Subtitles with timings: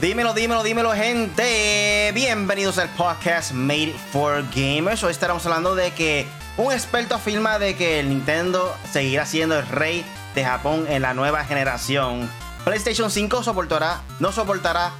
[0.00, 2.12] Dímelo, dímelo, dímelo, gente.
[2.12, 5.02] Bienvenidos al podcast Made for Gamers.
[5.02, 6.26] Hoy estaremos hablando de que
[6.58, 10.04] un experto afirma de que el Nintendo seguirá siendo el rey
[10.34, 12.28] de Japón en la nueva generación.
[12.66, 14.92] PlayStation 5 soportará, no soportará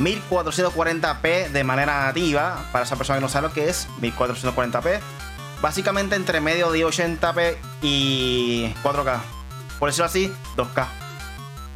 [0.00, 2.64] 1440p de manera nativa.
[2.72, 4.98] Para esa persona que no sabe lo que es 1440p.
[5.62, 9.20] Básicamente entre medio de 80p y 4K.
[9.78, 10.88] Por decirlo así, 2K.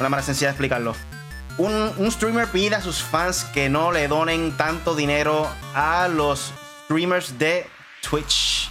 [0.01, 1.14] Una manera sencilla de explicarlo.
[1.57, 6.53] Un, streamer pide a sus fans que no le donen tanto dinero a los
[6.85, 7.67] streamers de
[8.03, 8.71] Twitch.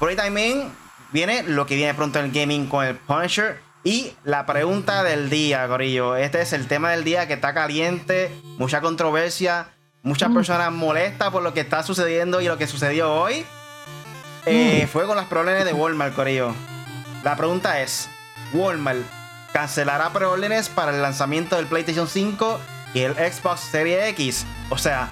[0.00, 0.72] Por ahí también
[1.12, 3.60] viene lo que viene pronto en el gaming con el Punisher.
[3.84, 6.16] Y la pregunta del día, Corillo.
[6.16, 9.68] Este es el tema del día que está caliente, mucha controversia,
[10.02, 10.34] muchas mm.
[10.34, 13.46] personas molestas por lo que está sucediendo y lo que sucedió hoy.
[14.46, 14.88] Eh, mm.
[14.88, 16.52] Fue con las problemas de Walmart, Corillo.
[17.22, 18.08] La pregunta es:
[18.52, 19.23] Walmart
[19.54, 22.60] cancelará preórdenes para el lanzamiento del PlayStation 5
[22.92, 24.44] y el Xbox Series X.
[24.68, 25.10] O sea,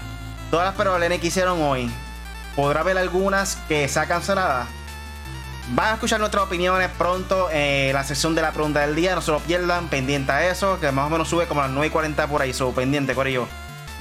[0.51, 1.89] todas las preórdenes que hicieron hoy,
[2.53, 4.67] podrá haber algunas que sean canceladas.
[5.69, 9.15] Van a escuchar nuestras opiniones pronto en la sección de la pregunta del día.
[9.15, 11.77] No se lo pierdan, pendiente a eso, que más o menos sube como a las
[11.77, 12.51] 9.40 por ahí.
[12.51, 13.47] So, pendiente, Corillo.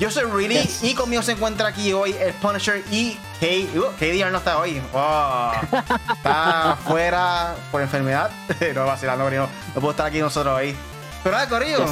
[0.02, 3.46] Yo soy Really y conmigo se encuentra aquí hoy el Punisher y K.
[3.78, 4.82] Uh, KDR no está hoy.
[6.16, 8.32] está fuera por enfermedad.
[8.74, 10.74] no vacilando, no, no puedo estar aquí nosotros hoy.
[11.22, 11.86] Pero nada, Corillo.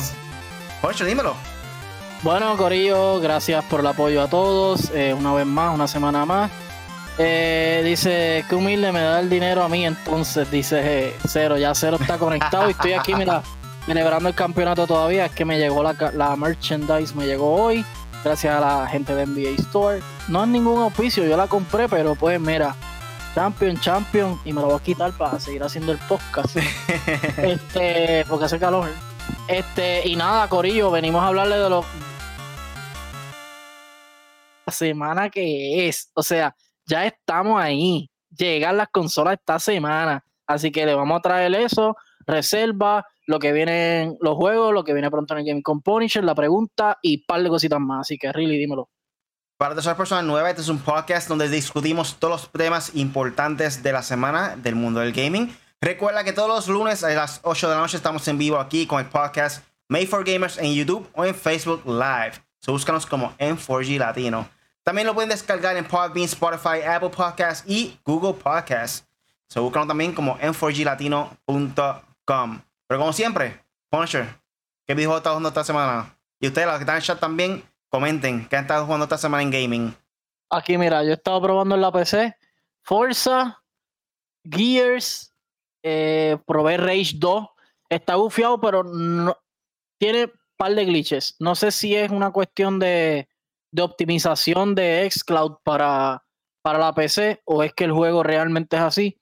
[0.83, 1.37] Punisher, dímelo.
[2.25, 4.91] Bueno, Corillo, gracias por el apoyo a todos.
[4.93, 6.51] Eh, una vez más, una semana más.
[7.17, 11.77] Eh, dice que humilde me da el dinero a mí, entonces dice eh, Cero, ya
[11.77, 13.45] Cero está conectado y estoy aquí, mira,
[13.87, 15.27] celebrando el campeonato todavía.
[15.27, 17.87] Es que me llegó la, la merchandise, me llegó hoy
[18.25, 20.01] gracias a la gente de NBA Store.
[20.29, 22.75] No es ningún auspicio, yo la compré, pero pues mira,
[23.35, 26.57] Champion, Champion, y me lo voy a quitar para seguir haciendo el podcast.
[27.37, 28.91] este, porque hace calor.
[29.49, 31.85] Este, y nada, Corillo, venimos a hablarle de lo
[34.67, 36.11] la semana que es.
[36.15, 36.55] O sea,
[36.87, 38.11] ya estamos ahí.
[38.37, 40.25] Llegan las consolas esta semana.
[40.47, 44.93] Así que le vamos a traer eso, reserva, lo que vienen los juegos, lo que
[44.93, 45.81] viene pronto en el Game con
[46.23, 48.01] la pregunta y un par de cositas más.
[48.01, 48.91] Así que, really, dímelo.
[49.57, 53.85] Para todas las personas nuevas, este es un podcast donde discutimos todos los temas importantes
[53.85, 55.57] de la semana del mundo del gaming.
[55.81, 58.89] Recuerda que todos los lunes a las 8 de la noche estamos en vivo aquí
[58.89, 62.33] con el podcast Made for Gamers en YouTube o en Facebook Live.
[62.59, 64.49] So búscanos como M4G Latino.
[64.83, 69.07] También lo pueden descargar en Podbean, Spotify, Apple Podcasts y Google Podcasts.
[69.47, 72.70] So búscanos también como m4glatino.com.
[72.91, 74.27] Pero como siempre, Punisher,
[74.85, 76.19] ¿qué videojuego está jugando esta semana?
[76.41, 79.45] Y ustedes, los que están en chat también, comenten qué han estado jugando esta semana
[79.45, 79.97] en gaming.
[80.51, 82.37] Aquí, mira, yo he estado probando en la PC
[82.83, 83.63] Forza,
[84.43, 85.33] Gears,
[85.85, 87.47] eh, probé Rage 2.
[87.89, 89.37] Está bufiado, pero no,
[89.97, 91.37] tiene un par de glitches.
[91.39, 93.29] No sé si es una cuestión de,
[93.81, 96.25] optimización de Xcloud para
[96.65, 99.21] la PC o es que el juego realmente es así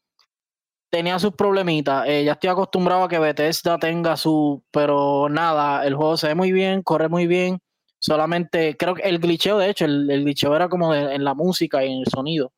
[0.90, 2.06] tenía sus problemitas.
[2.06, 4.62] Eh, ya estoy acostumbrado a que Bethesda tenga su.
[4.70, 7.60] Pero nada, el juego se ve muy bien, corre muy bien.
[7.98, 11.84] Solamente, creo que el glitcheo, de hecho, el, el glitcheo era como en la música
[11.84, 12.52] y en el sonido.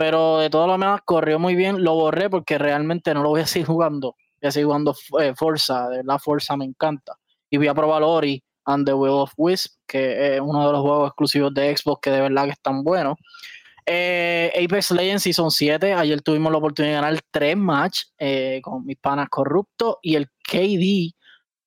[0.00, 1.84] Pero de lo demás, corrió muy bien.
[1.84, 4.16] Lo borré porque realmente no lo voy a seguir jugando.
[4.40, 5.88] Voy a seguir jugando eh, Forza.
[5.90, 7.18] De Forza me encanta.
[7.50, 10.80] Y voy a probar Ori and the Will of Wisp, que es uno de los
[10.80, 13.16] juegos exclusivos de Xbox que de verdad que están buenos.
[13.92, 15.94] Eh, Apex Legends Season 7.
[15.94, 20.28] Ayer tuvimos la oportunidad de ganar tres matches eh, con mis panas corruptos y el
[20.48, 21.12] KD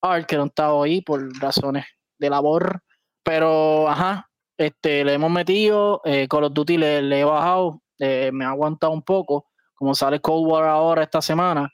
[0.00, 1.84] Art, que no estaba ahí por razones
[2.18, 2.82] de labor.
[3.22, 6.00] Pero, ajá, este, le hemos metido.
[6.06, 7.82] Eh, Call of Duty le, he bajado.
[7.98, 9.50] Eh, me ha aguantado un poco.
[9.74, 11.70] Como sale Cold War ahora esta semana,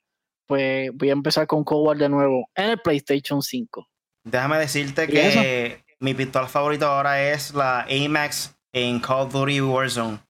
[0.47, 3.87] pues voy a empezar con Cold War de nuevo en el PlayStation 5.
[4.25, 10.30] Déjame decirte que mi pistola favorita ahora es la AMAX en Call of Duty Warzone.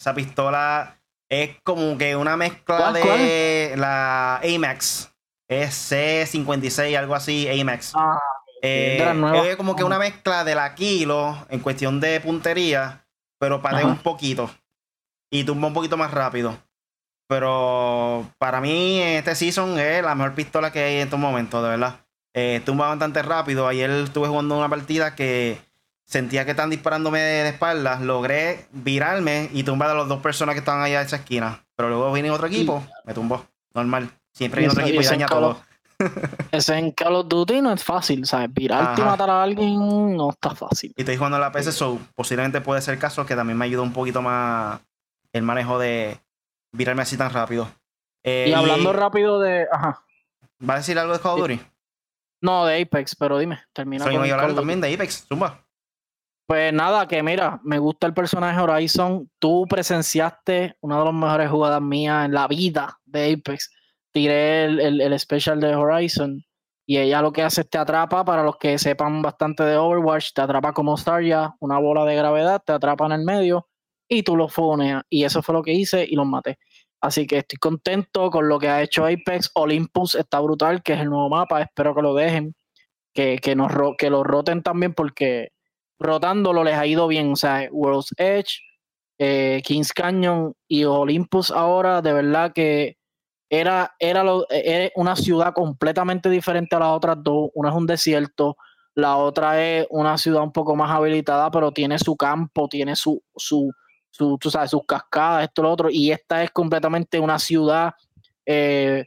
[0.00, 0.98] Esa pistola
[1.28, 5.12] es como que una mezcla de la AMAX.
[5.46, 7.92] Es C56, algo así, AMAX.
[7.94, 8.18] Ah,
[8.62, 13.04] eh, es como que una mezcla de la Kilo en cuestión de puntería,
[13.38, 14.50] pero para un poquito.
[15.30, 16.56] Y tumba un poquito más rápido.
[17.28, 21.68] Pero para mí, este season es la mejor pistola que hay en estos momentos, de
[21.68, 22.00] verdad.
[22.34, 23.68] Eh, tumba bastante rápido.
[23.68, 25.60] Ayer estuve jugando una partida que
[26.10, 30.58] sentía que están disparándome de espaldas, logré virarme y tumbar a las dos personas que
[30.58, 31.64] estaban allá en esa esquina.
[31.76, 33.46] Pero luego vine otro equipo, me tumbó.
[33.72, 34.10] Normal.
[34.32, 35.62] Siempre viene otro equipo y daña todo.
[36.50, 38.52] Ese en Call of Duty no es fácil, ¿sabes?
[38.52, 40.92] Virarte y matar a alguien no está fácil.
[40.96, 43.82] Y estoy jugando en la PC, so posiblemente puede ser caso que también me ayuda
[43.82, 44.80] un poquito más
[45.32, 46.18] el manejo de
[46.72, 47.70] virarme así tan rápido.
[48.24, 49.68] Eh, y hablando rápido de.
[49.70, 50.02] Ajá.
[50.68, 51.60] ¿Va a decir algo de Call of Duty?
[52.40, 54.04] No, de Apex, pero dime, termina.
[54.04, 54.54] Soy con Duty.
[54.54, 55.60] también de Apex, zumba.
[56.50, 59.30] Pues nada, que mira, me gusta el personaje Horizon.
[59.38, 63.70] Tú presenciaste una de las mejores jugadas mías en la vida de Apex.
[64.10, 66.44] Tiré el, el, el special de Horizon
[66.84, 70.32] y ella lo que hace es te atrapa, para los que sepan bastante de Overwatch,
[70.34, 73.68] te atrapa como Starya, una bola de gravedad, te atrapa en el medio
[74.08, 75.04] y tú lo foneas.
[75.08, 76.58] Y eso fue lo que hice y los maté.
[77.00, 79.52] Así que estoy contento con lo que ha hecho Apex.
[79.54, 81.62] Olympus está brutal, que es el nuevo mapa.
[81.62, 82.56] Espero que lo dejen,
[83.14, 85.52] que, que, nos, que lo roten también porque
[86.00, 87.32] rotándolo les ha ido bien.
[87.32, 88.60] O sea, World's Edge,
[89.18, 92.96] eh, Kings Canyon y Olympus ahora, de verdad que
[93.50, 97.50] era, era, lo- era una ciudad completamente diferente a las otras dos.
[97.54, 98.56] Una es un desierto,
[98.94, 103.22] la otra es una ciudad un poco más habilitada, pero tiene su campo, tiene su,
[103.36, 103.70] su,
[104.10, 105.88] su tú sabes, sus cascadas, esto, lo otro.
[105.90, 107.92] Y esta es completamente una ciudad
[108.46, 109.04] eh,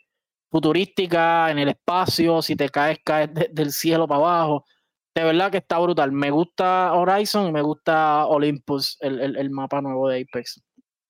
[0.52, 2.42] futurística en el espacio.
[2.42, 4.66] Si te caes, caes de- del cielo para abajo
[5.16, 6.12] de verdad que está brutal.
[6.12, 10.62] Me gusta Horizon y me gusta Olympus, el, el- el mapa nuevo de Apex.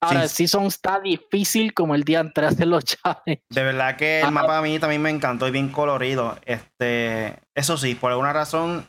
[0.01, 0.35] Ahora, el Sí.
[0.47, 3.45] Season está difícil como el día antes de los challenges.
[3.49, 4.31] De verdad que el Ajá.
[4.31, 6.37] mapa a mí también me encantó y bien colorido.
[6.45, 8.85] Este, eso sí, por alguna razón,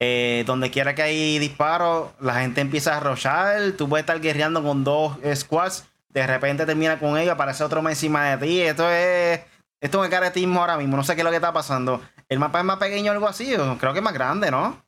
[0.00, 3.72] eh, donde quiera que hay disparos, la gente empieza a rochar.
[3.78, 7.92] Tú puedes estar guerreando con dos squads, de repente termina con ellos, aparece otro más
[7.94, 8.60] encima de ti.
[8.60, 9.40] Esto es,
[9.80, 10.98] esto es un caretismo ahora mismo.
[10.98, 12.02] No sé qué es lo que está pasando.
[12.28, 13.54] ¿El mapa es más pequeño o algo así?
[13.54, 14.84] O Creo que es más grande, ¿no?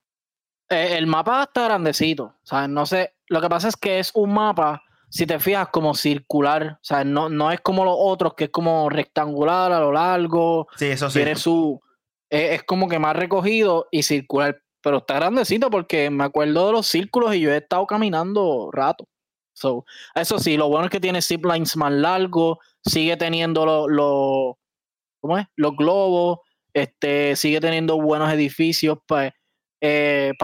[0.69, 2.25] Eh, el mapa está grandecito.
[2.25, 3.15] O sea, no sé.
[3.29, 6.79] Lo que pasa es que es un mapa, si te fijas, como circular.
[6.81, 10.69] O sea, no, no es como los otros, que es como rectangular a lo largo.
[10.77, 11.19] Sí, eso sí.
[11.19, 11.81] Tiene su.
[12.29, 14.63] Es, es como que más recogido y circular.
[14.83, 19.07] Pero está grandecito porque me acuerdo de los círculos y yo he estado caminando rato.
[19.53, 19.85] So,
[20.15, 24.59] eso sí, lo bueno es que tiene ziplines más largos, sigue teniendo los lo,
[25.21, 25.47] ¿cómo es?
[25.55, 26.39] los globos,
[26.75, 29.33] este, sigue teniendo buenos edificios para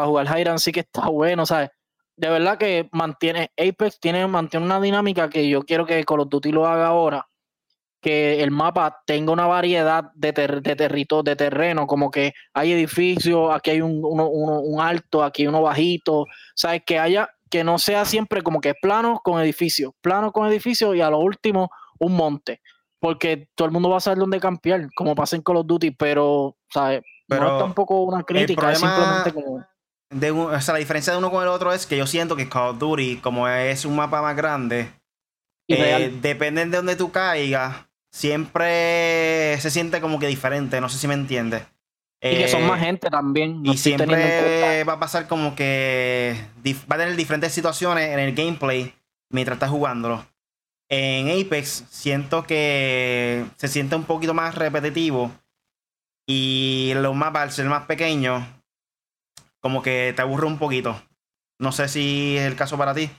[0.07, 1.71] jugar Hiram, sí que está bueno, ¿sabes?
[2.17, 6.29] De verdad que mantiene, Apex tiene, mantiene una dinámica que yo quiero que Call of
[6.31, 7.27] Duty lo haga ahora,
[8.01, 12.73] que el mapa tenga una variedad de, ter- de, territo- de terreno, como que hay
[12.73, 16.25] edificios, aquí hay un, uno- un alto, aquí hay uno bajito,
[16.55, 16.83] ¿sabes?
[16.87, 21.03] Que haya, que no sea siempre como que plano con edificios, plano con edificios y
[21.03, 22.61] a lo último un monte,
[23.01, 25.91] porque todo el mundo va a saber dónde campear, como pasa en Call of Duty,
[25.93, 27.01] pero, ¿sabes?
[27.03, 29.65] no Pero es tampoco una crítica, es simplemente como...
[30.11, 32.37] de un- o sea, la diferencia de uno con el otro es que yo siento
[32.37, 34.91] que Call of Duty, como es un mapa más grande,
[35.69, 41.09] eh, depende de donde tú caigas, siempre se siente como que diferente, no sé si
[41.09, 41.63] me entiendes.
[42.23, 43.63] y que son Eh, más gente también.
[43.63, 46.35] no y siempre va a pasar como que
[46.91, 48.95] va a tener diferentes situaciones en el gameplay
[49.31, 50.25] mientras estás jugándolo.
[50.89, 55.33] En Apex siento que se siente un poquito más repetitivo
[56.27, 58.45] y los mapas al ser más pequeños
[59.61, 61.01] como que te aburre un poquito.
[61.59, 63.11] No sé si es el caso para ti.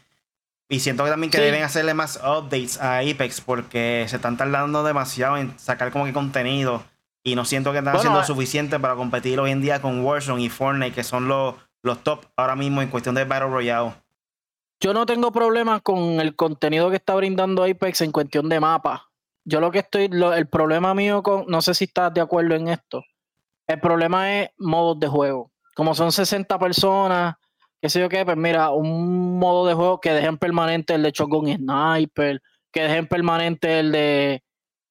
[0.69, 1.43] Y siento que también que Sí.
[1.43, 6.13] deben hacerle más updates a Apex porque se están tardando demasiado en sacar como que
[6.13, 6.83] contenido.
[7.23, 8.25] Y no siento que están Bueno, haciendo eh.
[8.25, 12.25] suficiente para competir hoy en día con Warzone y Fortnite, que son los, los top
[12.37, 13.93] ahora mismo en cuestión de Battle Royale.
[14.79, 19.09] Yo no tengo problemas con el contenido que está brindando Apex en cuestión de mapa.
[19.43, 22.67] Yo lo que estoy, el problema mío con, no sé si estás de acuerdo en
[22.67, 23.03] esto.
[23.65, 25.51] El problema es modos de juego.
[25.75, 27.35] Como son 60 personas,
[27.81, 31.11] qué sé yo qué, pues mira, un modo de juego que dejen permanente el de
[31.11, 32.39] Shotgun Sniper,
[32.71, 34.43] que dejen permanente el de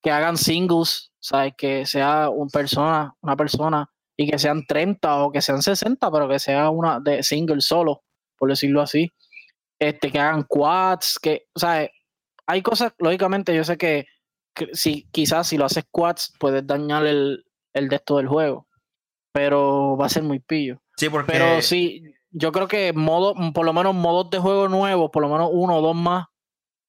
[0.02, 1.54] que hagan singles, ¿sabes?
[1.56, 6.28] Que sea una persona, una persona, y que sean 30 o que sean 60, pero
[6.28, 8.02] que sea una de single solo,
[8.36, 9.12] por decirlo así
[9.78, 11.88] este, que hagan quads, que, o sea,
[12.46, 14.06] hay cosas, lógicamente, yo sé que,
[14.54, 18.66] que si quizás si lo haces quads puedes dañar el, el de esto del juego,
[19.32, 20.80] pero va a ser muy pillo.
[20.96, 25.10] Sí, porque Pero sí, yo creo que modo, por lo menos modos de juego nuevos,
[25.10, 26.26] por lo menos uno o dos más,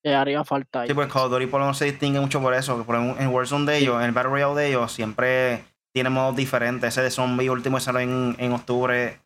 [0.03, 0.87] eh, haría falta ahí.
[0.87, 2.77] Sí, pues Call of Duty por lo menos se distingue mucho por eso.
[2.77, 6.09] que por ejemplo, en Warzone de ellos, en el Battle Royale de ellos, siempre tiene
[6.09, 6.93] modos diferentes.
[6.93, 9.19] Ese de zombie último salió en, en octubre.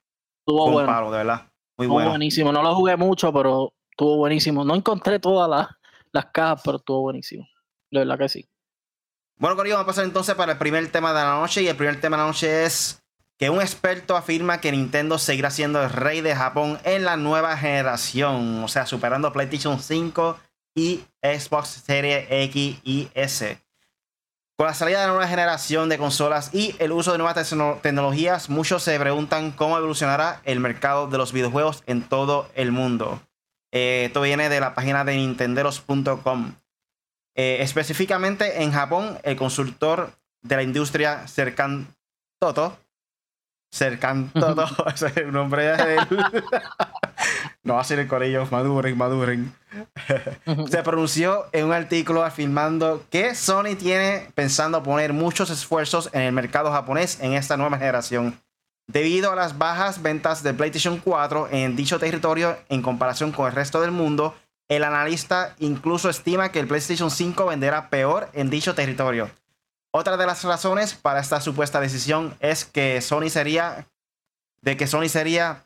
[0.47, 1.50] Un bueno, palo, de verdad.
[1.87, 2.09] Muy bueno.
[2.09, 2.51] buenísimo.
[2.51, 4.63] No lo jugué mucho, pero estuvo buenísimo.
[4.63, 5.67] No encontré todas las,
[6.11, 7.47] las cajas, pero estuvo buenísimo.
[7.89, 8.47] De verdad que sí.
[9.37, 11.63] Bueno, Corillo, vamos a pasar entonces para el primer tema de la noche.
[11.63, 13.03] Y el primer tema de la noche es
[13.37, 17.57] que un experto afirma que Nintendo seguirá siendo el rey de Japón en la nueva
[17.57, 18.63] generación.
[18.63, 20.37] O sea, superando PlayStation 5
[20.75, 23.59] y Xbox Series X y S.
[24.61, 27.81] Con la salida de la nueva generación de consolas y el uso de nuevas tecno-
[27.81, 33.19] tecnologías, muchos se preguntan cómo evolucionará el mercado de los videojuegos en todo el mundo.
[33.73, 36.53] Eh, esto viene de la página de nintenderos.com.
[37.35, 40.11] Eh, específicamente en Japón, el consultor
[40.43, 41.87] de la industria Serkan
[42.39, 42.77] Toto
[43.73, 44.67] cercando todo.
[44.93, 46.07] Ese es el nombre de él.
[47.63, 48.47] no va a ser el corillo.
[48.49, 49.55] Maduren, maduren.
[50.69, 56.33] Se pronunció en un artículo afirmando que Sony tiene pensando poner muchos esfuerzos en el
[56.33, 58.39] mercado japonés en esta nueva generación.
[58.87, 63.53] Debido a las bajas ventas de PlayStation 4 en dicho territorio en comparación con el
[63.53, 64.35] resto del mundo,
[64.67, 69.29] el analista incluso estima que el PlayStation 5 venderá peor en dicho territorio.
[69.91, 73.87] Otra de las razones para esta supuesta decisión es que Sony sería,
[74.61, 75.65] de que Sony sería,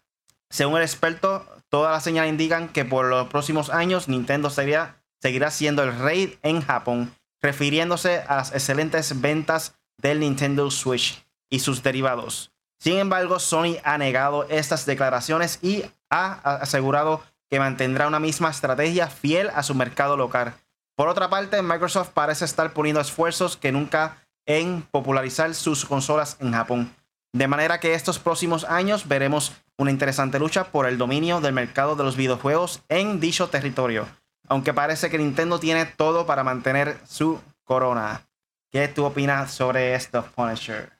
[0.49, 1.45] según el experto,
[1.77, 6.61] todas las señales indican que por los próximos años Nintendo seguirá siendo el rey en
[6.61, 12.51] Japón, refiriéndose a las excelentes ventas del Nintendo Switch y sus derivados.
[12.79, 19.07] Sin embargo, Sony ha negado estas declaraciones y ha asegurado que mantendrá una misma estrategia
[19.07, 20.55] fiel a su mercado local
[20.95, 26.53] por otra parte, Microsoft parece estar poniendo esfuerzos que nunca en popularizar sus consolas en
[26.53, 26.95] Japón.
[27.33, 31.95] De manera que estos próximos años veremos una interesante lucha por el dominio del mercado
[31.95, 34.07] de los videojuegos en dicho territorio.
[34.47, 38.21] Aunque parece que Nintendo tiene todo para mantener su corona.
[38.71, 40.91] ¿Qué tú opinas sobre esto, Punisher?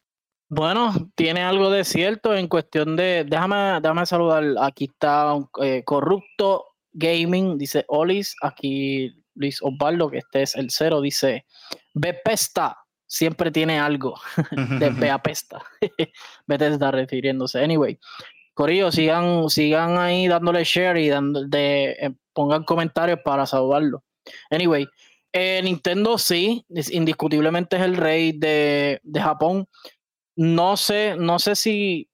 [0.49, 3.25] Bueno, tiene algo de cierto en cuestión de.
[3.27, 4.43] Déjame, déjame saludar.
[4.61, 8.35] Aquí está eh, Corrupto Gaming, dice Olis.
[8.41, 11.45] Aquí Luis Osvaldo, que este es el cero, dice,
[11.93, 12.77] Bepesta
[13.07, 14.19] siempre tiene algo
[14.79, 15.63] de Beapesta.
[16.47, 17.63] está refiriéndose.
[17.63, 17.99] Anyway,
[18.55, 24.03] Corillo, sigan, sigan ahí dándole share y dando, de, eh, pongan comentarios para saludarlo.
[24.49, 24.87] Anyway,
[25.33, 29.67] eh, Nintendo sí, indiscutiblemente es el rey de, de, Japón.
[30.37, 32.09] No sé, no sé si,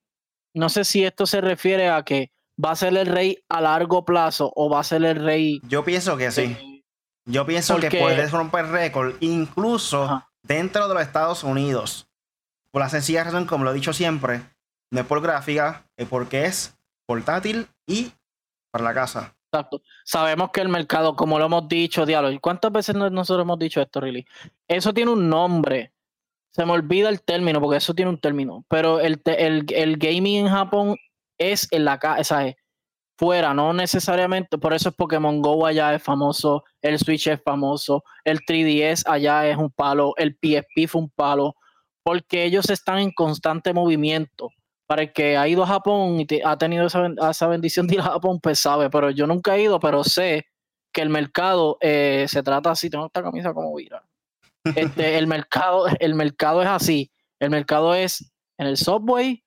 [0.55, 2.31] no sé si esto se refiere a que
[2.63, 5.61] va a ser el rey a largo plazo o va a ser el rey.
[5.67, 6.83] Yo pienso que sí.
[7.25, 12.07] Yo pienso que puedes romper récord incluso dentro de los Estados Unidos.
[12.71, 14.41] Por la sencilla razón, como lo he dicho siempre,
[14.91, 18.11] no es por gráfica, es porque es portátil y
[18.71, 19.35] para la casa.
[19.51, 19.81] Exacto.
[20.05, 23.99] Sabemos que el mercado, como lo hemos dicho, diálogo, ¿cuántas veces nosotros hemos dicho esto,
[23.99, 24.25] Really?
[24.67, 25.91] Eso tiene un nombre.
[26.53, 28.65] Se me olvida el término, porque eso tiene un término.
[28.69, 30.97] Pero el, el, el gaming en Japón
[31.37, 32.55] es en la casa, es
[33.21, 38.03] fuera, no necesariamente, por eso es Pokémon Go allá es famoso, el Switch es famoso,
[38.23, 41.55] el 3DS allá es un palo, el PSP fue un palo,
[42.01, 44.49] porque ellos están en constante movimiento.
[44.91, 48.11] Para el que ha ido a Japón y ha tenido esa, bendición de ir a
[48.11, 50.47] Japón, pues sabe, pero yo nunca he ido, pero sé
[50.91, 54.03] que el mercado eh, se trata así, tengo esta camisa como vira.
[54.75, 59.45] Este, el mercado, el mercado es así, el mercado es en el subway,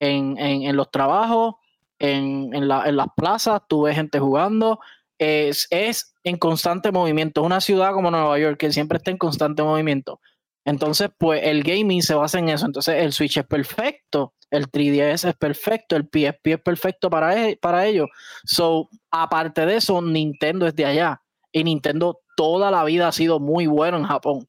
[0.00, 1.54] en, en los trabajos,
[2.00, 4.80] en, en, la, en las plazas, tú ves gente jugando,
[5.20, 7.42] es, es en constante movimiento.
[7.42, 10.20] Es una ciudad como Nueva York que siempre está en constante movimiento.
[10.64, 12.66] Entonces, pues el gaming se basa en eso.
[12.66, 17.56] Entonces, el Switch es perfecto, el 3DS es perfecto, el PSP es perfecto para, e,
[17.56, 18.06] para ello.
[18.44, 21.22] So, aparte de eso, Nintendo es de allá.
[21.52, 24.48] Y Nintendo toda la vida ha sido muy bueno en Japón.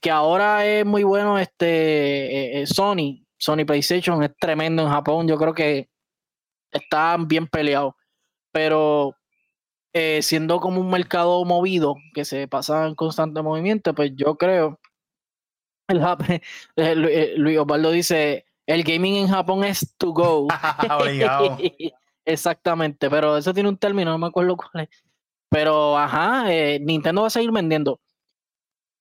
[0.00, 3.24] Que ahora es muy bueno este eh, eh, Sony.
[3.38, 5.28] Sony PlayStation es tremendo en Japón.
[5.28, 5.88] Yo creo que
[6.72, 7.94] están bien peleados.
[8.52, 9.14] Pero
[9.92, 14.80] eh, siendo como un mercado movido que se pasa en constante movimiento, pues yo creo.
[15.88, 16.00] El,
[17.36, 20.46] Luis Osvaldo dice: el gaming en Japón es to go.
[22.24, 24.90] Exactamente, pero eso tiene un término, no me acuerdo cuál es.
[25.50, 26.44] Pero ajá,
[26.80, 27.98] Nintendo va a seguir vendiendo.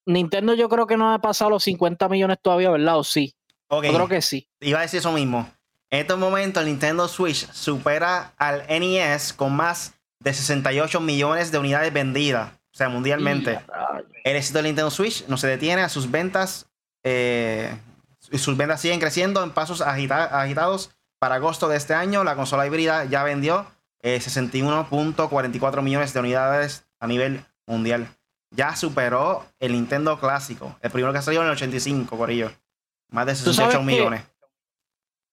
[0.06, 2.98] Nintendo yo creo que no ha pasado los 50 millones todavía, ¿verdad?
[2.98, 3.36] ¿O sí?
[3.70, 4.48] Yo creo que sí.
[4.62, 5.50] Iba a decir eso mismo.
[5.90, 11.58] En estos momentos, el Nintendo Switch supera al NES con más de 68 millones de
[11.58, 13.60] unidades vendidas, o sea, mundialmente.
[14.24, 16.70] El éxito del Nintendo Switch no se detiene a sus ventas.
[17.04, 17.78] Eh,
[18.34, 20.92] sus ventas siguen creciendo en pasos agitados.
[21.20, 23.66] Para agosto de este año, la consola híbrida ya vendió
[24.04, 28.08] 61.44 eh, millones de unidades a nivel mundial.
[28.52, 32.52] Ya superó el Nintendo clásico, el primero que salió en el 85 por ello.
[33.10, 34.24] Más de 68 millones.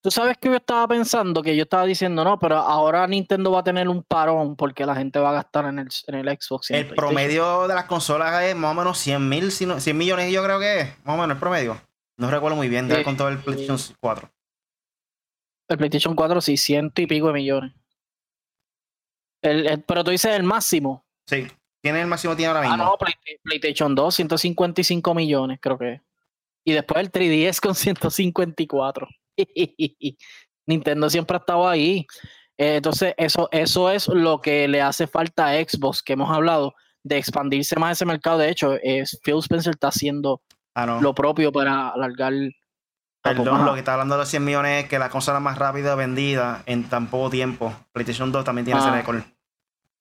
[0.01, 3.61] Tú sabes que yo estaba pensando, que yo estaba diciendo, no, pero ahora Nintendo va
[3.61, 6.69] a tener un parón porque la gente va a gastar en el, en el Xbox.
[6.69, 10.59] el, promedio de las consolas es más o menos 100 mil, 100 millones yo creo
[10.59, 11.81] que es, más o menos el promedio.
[12.17, 14.31] No recuerdo muy bien, de con todo el PlayStation 4.
[15.67, 17.73] El PlayStation 4 sí, ciento y pico de millones.
[19.41, 21.05] El, pero tú dices el máximo.
[21.27, 21.47] Sí,
[21.81, 22.75] tiene el máximo tiene ahora mismo.
[22.75, 22.97] Ah, no,
[23.43, 26.01] PlayStation 2, 155 millones creo que.
[26.63, 29.07] Y después el 3DS con 154.
[30.67, 32.07] Nintendo siempre ha estado ahí.
[32.57, 36.73] Eh, entonces, eso, eso es lo que le hace falta a Xbox, que hemos hablado,
[37.03, 38.37] de expandirse más ese mercado.
[38.37, 40.41] De hecho, es, Phil Spencer está haciendo
[40.75, 42.33] ah, lo propio para alargar,
[43.23, 45.95] Perdón, lo que está hablando de los 100 millones es que la consola más rápida
[45.95, 47.73] vendida en tan poco tiempo.
[47.91, 48.95] PlayStation 2 también tiene ese Ah.
[48.95, 49.23] récord.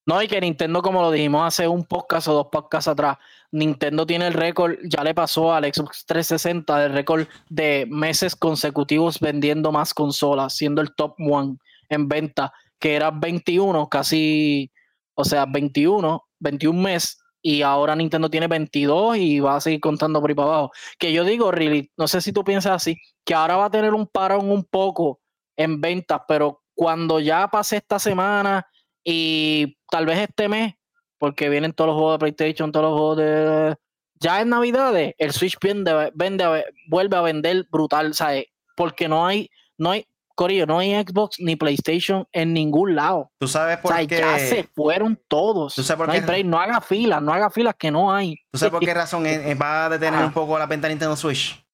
[0.06, 3.16] No, y que Nintendo, como lo dijimos hace un podcast o dos podcasts atrás,
[3.52, 9.18] Nintendo tiene el récord, ya le pasó al Xbox 360 el récord de meses consecutivos
[9.18, 11.56] vendiendo más consolas, siendo el top one
[11.88, 14.70] en venta, que era 21, casi,
[15.14, 20.18] o sea, 21, 21 meses, y ahora Nintendo tiene 22 y va a seguir contando
[20.18, 20.72] por ahí para abajo.
[20.98, 23.92] Que yo digo, really, no sé si tú piensas así, que ahora va a tener
[23.92, 25.20] un parón un poco
[25.54, 28.66] en ventas, pero cuando ya pase esta semana
[29.04, 30.74] y tal vez este mes,
[31.18, 33.76] porque vienen todos los juegos de PlayStation, todos los juegos de...
[34.20, 38.46] Ya en Navidades, el Switch vende, vende vuelve a vender brutal, ¿sabes?
[38.74, 43.30] Porque no hay, no hay, Corillo, no hay Xbox ni PlayStation en ningún lado.
[43.38, 44.18] ¿Tú sabes O por sea, qué?
[44.18, 45.74] ya se fueron todos.
[45.74, 46.26] ¿Tú sabes por no hay qué?
[46.26, 48.36] break, no haga filas, no haga filas que no hay.
[48.50, 50.26] ¿Tú sabes por qué razón va a detener Ajá.
[50.26, 51.64] un poco la venta Nintendo Switch?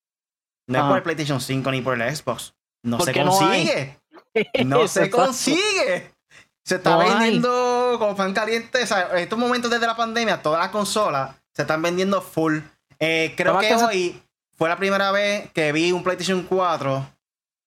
[0.67, 2.55] No es por el PlayStation 5 ni por el Xbox.
[2.85, 3.99] No se no consigue.
[4.65, 6.13] No, se consigue.
[6.65, 8.83] Se está No vendiendo como pan caliente.
[8.83, 12.59] O sea, en estos momentos desde la pandemia, todas las consolas se están vendiendo full.
[12.99, 14.23] Eh, creo que hoy
[14.57, 17.05] fue la primera vez que vi un PlayStation 4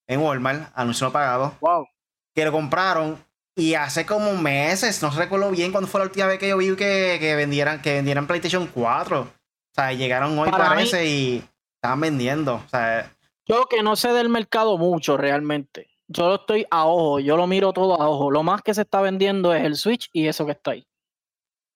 [0.07, 1.87] en Walmart, anuncio no pagado, Wow.
[2.35, 3.17] que lo compraron.
[3.55, 6.75] Y hace como meses, no recuerdo bien cuándo fue la última vez que yo vi
[6.75, 9.21] que, que vendieran, que vendieran PlayStation 4.
[9.21, 9.27] O
[9.75, 11.43] sea, llegaron hoy Para mí- parece y
[11.75, 12.55] estaban vendiendo.
[12.55, 13.11] O sea,
[13.45, 15.87] Yo que no sé del mercado mucho realmente.
[16.07, 18.31] Yo lo estoy a ojo, yo lo miro todo a ojo.
[18.31, 20.87] Lo más que se está vendiendo es el Switch y eso que está ahí.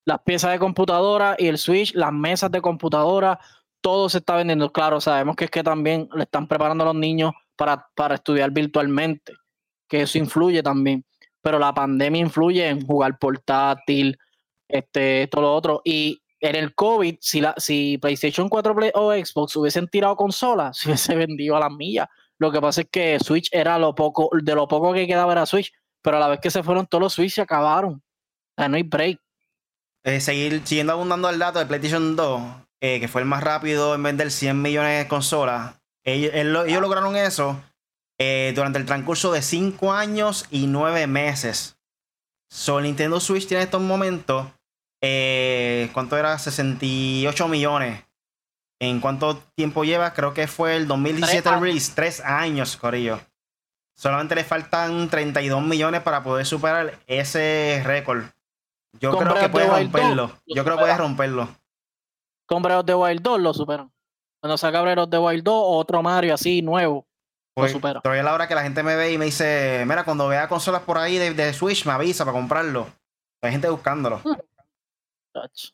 [0.04, 3.38] Las piezas de computadora y el Switch, las mesas de computadora,
[3.80, 4.72] todo se está vendiendo.
[4.72, 8.52] Claro, sabemos que es que también le están preparando a los niños para, para estudiar
[8.52, 9.34] virtualmente,
[9.88, 11.04] que eso influye también.
[11.42, 14.16] Pero la pandemia influye en jugar portátil,
[14.68, 15.82] este, todo lo otro.
[15.84, 20.78] Y en el COVID, si, la, si PlayStation 4 Play o Xbox hubiesen tirado consolas,
[20.78, 22.08] se hubiese vendido a las millas.
[22.38, 25.44] Lo que pasa es que Switch era lo poco, de lo poco que quedaba era
[25.44, 28.00] Switch, pero a la vez que se fueron todos los Switch se acabaron.
[28.56, 29.20] No hay break.
[30.04, 32.42] eh, seguir siguiendo abundando el dato de PlayStation 2,
[32.80, 35.77] eh, que fue el más rápido en vender 100 millones de consolas.
[36.08, 37.60] Ellos, él ellos lograron eso
[38.18, 41.78] eh, durante el transcurso de 5 años y 9 meses.
[42.50, 44.46] So, Nintendo Switch tiene en estos momentos,
[45.02, 46.38] eh, ¿cuánto era?
[46.38, 48.04] 68 millones.
[48.80, 50.14] ¿En cuánto tiempo lleva?
[50.14, 51.92] Creo que fue el 2017 Tres el release.
[51.94, 53.20] 3 años, Corillo.
[53.94, 58.24] Solamente le faltan 32 millones para poder superar ese récord.
[59.00, 60.28] Yo creo que puede romperlo.
[60.28, 61.48] 2, lo Yo creo que puede romperlo.
[62.48, 63.90] Of the Wild 2 lo superan.
[64.40, 67.06] Cuando saca Breath of the Wild 2, otro Mario así nuevo.
[67.54, 68.00] Pues, supera.
[68.00, 70.48] todavía a la hora que la gente me ve y me dice, mira, cuando vea
[70.48, 72.86] consolas por ahí de, de Switch, me avisa para comprarlo.
[73.42, 74.20] Hay gente buscándolo.
[75.32, 75.72] Touch.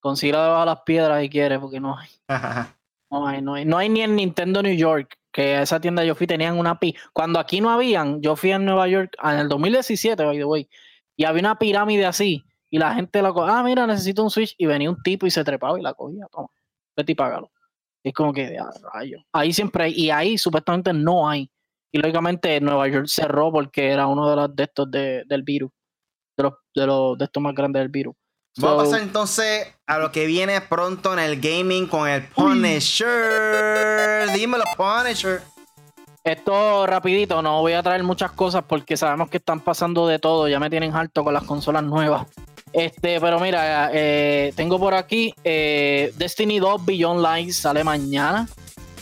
[0.00, 2.08] Consiga debajo de las piedras si quiere, porque no hay.
[3.12, 3.64] No hay, no hay.
[3.64, 6.78] No hay ni en Nintendo New York, que a esa tienda yo fui, tenían una
[6.78, 6.94] pi.
[7.12, 10.68] Cuando aquí no habían, yo fui en Nueva York en el 2017, by the way,
[11.16, 14.54] y había una pirámide así, y la gente la cogía, ah, mira, necesito un Switch,
[14.56, 16.50] y venía un tipo y se trepaba y la cogía, toma,
[16.96, 17.50] vete y págalo.
[18.04, 19.18] Es como que, ah, rayo.
[19.32, 21.50] Ahí siempre hay, y ahí supuestamente no hay.
[21.92, 25.70] Y lógicamente Nueva York cerró porque era uno de los de estos de- del virus,
[26.36, 28.14] de los, de los de estos más grandes del virus.
[28.58, 34.28] Vamos a pasar entonces a lo que viene pronto en el gaming con el Punisher.
[34.34, 35.42] Dímelo, Punisher.
[36.24, 40.48] Esto rapidito, no voy a traer muchas cosas porque sabemos que están pasando de todo,
[40.48, 42.26] ya me tienen harto con las consolas nuevas.
[42.72, 48.48] Este, pero mira, eh, tengo por aquí eh, Destiny 2 Beyond Light sale mañana.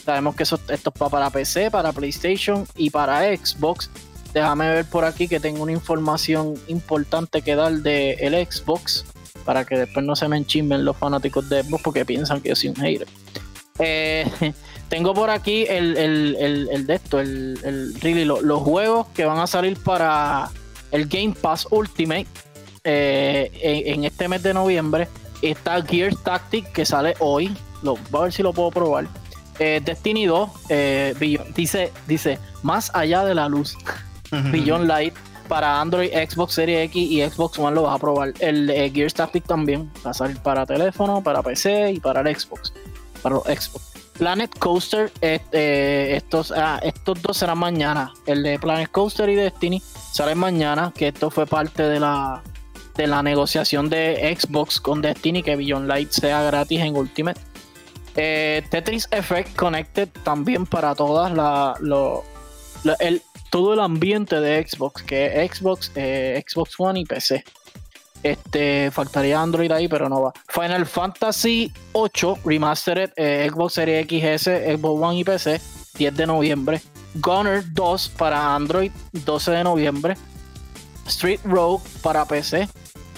[0.04, 3.90] Sabemos que eso, esto es pa- para PC, para PlayStation y para Xbox.
[4.32, 9.04] Déjame ver por aquí que tengo una información importante que dar de el Xbox
[9.44, 12.56] para que después no se me enchimen los fanáticos de Xbox porque piensan que yo
[12.56, 13.08] soy un hater.
[13.78, 14.26] Eh,
[14.88, 19.38] tengo por aquí el, el, el, de esto, el, really, lo- los juegos que van
[19.38, 20.50] a salir para
[20.90, 22.26] el Game Pass Ultimate
[22.88, 25.08] eh, en, en este mes de noviembre.
[25.42, 27.56] Está Gears Tactic que sale hoy.
[27.82, 29.06] Lo, voy a ver si lo puedo probar.
[29.58, 33.76] Eh, Destiny 2 eh, dice, dice más allá de la luz.
[34.30, 35.14] Beyond Light
[35.48, 38.34] para Android, Xbox Series X y Xbox One lo vas a probar.
[38.40, 42.38] El eh, Gears Tactic también va a salir para teléfono, para PC y para el
[42.38, 42.72] Xbox.
[43.22, 43.92] Para los Xbox.
[44.18, 48.12] Planet Coaster, estos, ah, estos dos serán mañana.
[48.26, 49.80] El de Planet Coaster y Destiny
[50.12, 52.42] salen mañana, que esto fue parte de la
[52.98, 57.40] de la negociación de Xbox con Destiny, que Beyond Light sea gratis en Ultimate.
[58.16, 61.76] Eh, Tetris Effect Connected también para todas la,
[62.98, 67.44] el, todo el ambiente de Xbox, que es Xbox, eh, Xbox One y PC.
[68.24, 70.32] Este, faltaría Android ahí, pero no va.
[70.48, 75.60] Final Fantasy 8 Remastered, eh, Xbox Series XS, Xbox One y PC.
[75.98, 76.82] 10 de noviembre.
[77.14, 80.16] Gunner 2 para Android, 12 de noviembre.
[81.08, 82.68] Street Rogue para PC,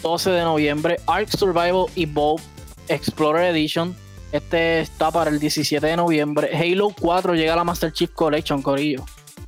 [0.03, 0.99] 12 de noviembre.
[1.07, 2.45] Ark Survival Evolved
[2.89, 3.95] Explorer Edition.
[4.33, 6.51] Este está para el 17 de noviembre.
[6.55, 9.05] Halo 4 llega a la Master Chief Collection, Corillo.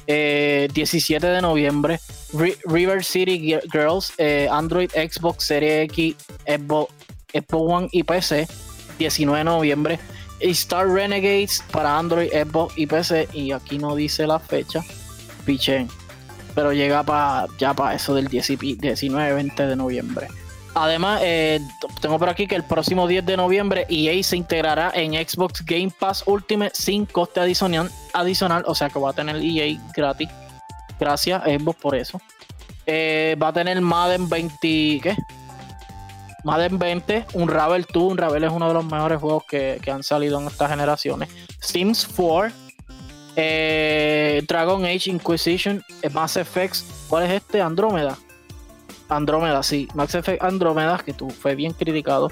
[0.06, 2.00] 17 eh, de noviembre.
[2.32, 6.92] River City Girls, eh, Android, Xbox, Series X, Xbox,
[7.52, 8.48] One y PC.
[8.98, 9.98] 19 de noviembre.
[10.40, 13.28] Star Renegades para Android, Xbox y PC.
[13.32, 14.84] Y aquí no dice la fecha.
[15.44, 15.88] Pichen.
[16.54, 20.28] Pero llega para ya para eso del 19-20 de noviembre.
[20.74, 21.61] Además, eh,
[22.00, 25.92] tengo por aquí que el próximo 10 de noviembre EA se integrará en Xbox Game
[25.98, 30.30] Pass Ultimate sin coste adicional, adicional o sea que va a tener EA gratis.
[30.98, 32.20] Gracias, Xbox, por eso.
[32.87, 35.16] Eh, va a tener Madden 20, ¿qué?
[36.44, 38.12] Madden 20, un Ravel 2.
[38.12, 41.28] Un Ravel es uno de los mejores juegos que, han salido en estas generaciones.
[41.61, 42.54] Sims 4,
[43.37, 45.82] eh, Dragon Age Inquisition,
[46.12, 46.76] Mass Effect.
[47.08, 47.61] ¿Cuál es este?
[47.61, 48.16] Andrómeda.
[49.16, 49.88] Andrómeda, sí.
[49.94, 52.31] Max Effect Andrómeda, que tú fue bien criticado.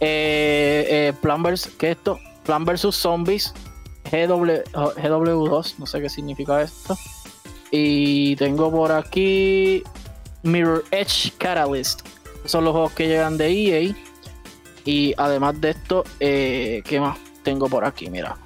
[0.00, 1.70] Eh, eh, Plan vs.
[1.78, 2.18] ¿Qué es esto?
[2.44, 2.94] Plan vs.
[2.94, 3.54] Zombies.
[4.10, 6.96] GW, GW2, no sé qué significa esto.
[7.70, 9.82] Y tengo por aquí
[10.42, 12.06] Mirror Edge Catalyst.
[12.44, 13.94] Son los juegos que llegan de EA.
[14.84, 18.08] Y además de esto, eh, ¿qué más tengo por aquí?
[18.08, 18.38] Mira.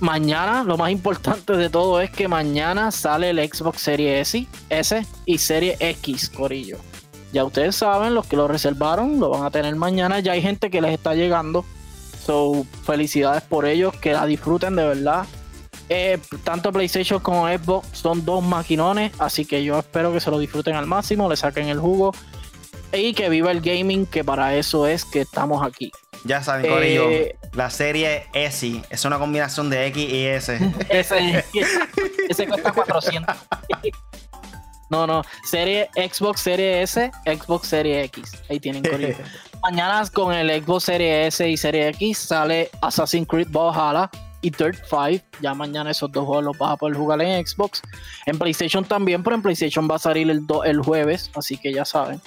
[0.00, 4.34] Mañana, lo más importante de todo es que mañana sale el Xbox Series
[4.68, 6.78] S, y Serie X, Corillo.
[7.32, 10.20] Ya ustedes saben, los que lo reservaron lo van a tener mañana.
[10.20, 11.64] Ya hay gente que les está llegando.
[12.24, 15.26] So, felicidades por ellos, que la disfruten de verdad.
[15.88, 20.38] Eh, tanto PlayStation como Xbox son dos maquinones, así que yo espero que se lo
[20.38, 22.12] disfruten al máximo, le saquen el jugo
[23.00, 25.90] y que viva el gaming, que para eso es que estamos aquí.
[26.24, 30.72] Ya saben, Corillo, eh, la serie S es una combinación de X y S.
[30.88, 31.44] ese,
[32.28, 33.36] ese cuesta 400.
[34.90, 38.32] no, no, serie Xbox Serie S, Xbox Serie X.
[38.48, 39.16] Ahí tienen Corillo.
[39.62, 44.10] Mañana con el Xbox Serie S y Serie X sale Assassin's Creed Valhalla
[44.42, 45.24] y Third Five.
[45.40, 47.82] Ya mañana esos dos juegos los vas a poder jugar en Xbox.
[48.26, 51.84] En PlayStation también, pero en PlayStation va a salir el, el jueves, así que ya
[51.84, 52.20] saben.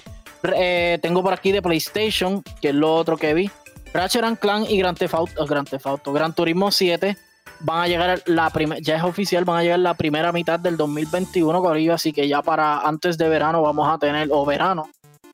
[0.55, 3.51] Eh, tengo por aquí de PlayStation, que es lo otro que vi.
[3.93, 7.17] Ratchet Clank y Grand Theft Auto, Grand Theft Auto, Gran Turismo 7
[7.61, 10.77] van a llegar la primera, ya es oficial, van a llegar la primera mitad del
[10.77, 14.89] 2021, Corillo, así que ya para antes de verano vamos a tener, o verano,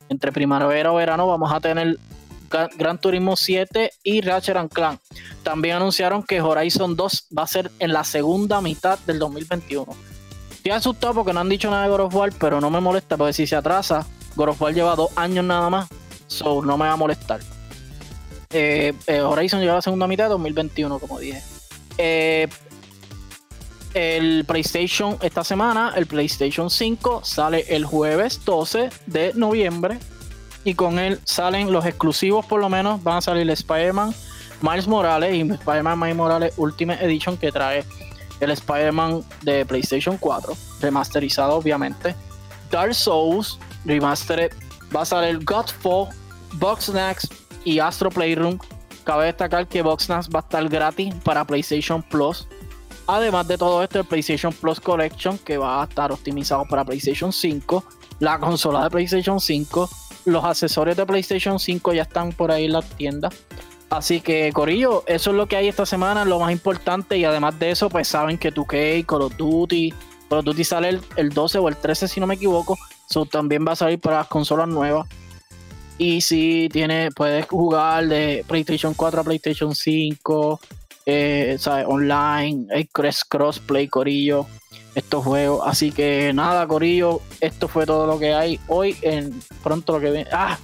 [0.08, 1.98] entre primavera o verano vamos a tener
[2.76, 5.00] Gran Turismo 7 y Ratchet Clank.
[5.42, 9.86] También anunciaron que Horizon 2 va a ser en la segunda mitad del 2021.
[10.52, 13.16] Estoy asustado porque no han dicho nada de God of War, pero no me molesta
[13.16, 15.88] porque si se atrasa, God of War lleva dos años nada más,
[16.28, 17.40] so no me va a molestar.
[18.50, 21.42] Eh, eh, Horizon lleva la segunda mitad de 2021, como dije.
[21.98, 22.46] Eh,
[23.94, 29.98] el PlayStation esta semana, el PlayStation 5 sale el jueves 12 de noviembre.
[30.64, 33.02] Y con él salen los exclusivos, por lo menos.
[33.02, 34.12] Van a salir Spider-Man,
[34.60, 37.84] Miles Morales y Spider-Man Miles Morales Ultimate Edition que trae
[38.40, 42.14] el Spider-Man de PlayStation 4, remasterizado obviamente.
[42.70, 44.52] Dark Souls Remastered.
[44.94, 46.08] Va a salir Godfall,
[46.54, 47.28] Boxnax
[47.64, 48.58] y Astro Playroom.
[49.04, 52.46] Cabe destacar que Boxnax va a estar gratis para PlayStation Plus.
[53.06, 57.32] Además de todo esto, el PlayStation Plus Collection que va a estar optimizado para PlayStation
[57.32, 57.84] 5,
[58.18, 59.88] la consola de PlayStation 5,
[60.24, 63.30] los accesorios de PlayStation 5 ya están por ahí en la tienda.
[63.90, 67.16] Así que, Corillo, eso es lo que hay esta semana, lo más importante.
[67.16, 69.94] Y además de eso, pues saben que 2K, Call of Duty,
[70.28, 72.76] Call of Duty sale el 12 o el 13, si no me equivoco.
[73.06, 75.06] So, también va a salir para las consolas nuevas.
[75.98, 80.60] Y si tiene, puedes jugar de PlayStation 4 a PlayStation 5,
[81.06, 82.88] eh, online, hay
[83.28, 84.46] crossplay, Corillo,
[84.94, 85.62] estos juegos.
[85.64, 88.96] Así que nada, Corillo, esto fue todo lo que hay hoy.
[89.02, 90.28] En pronto lo que viene.
[90.32, 90.58] ¡Ah!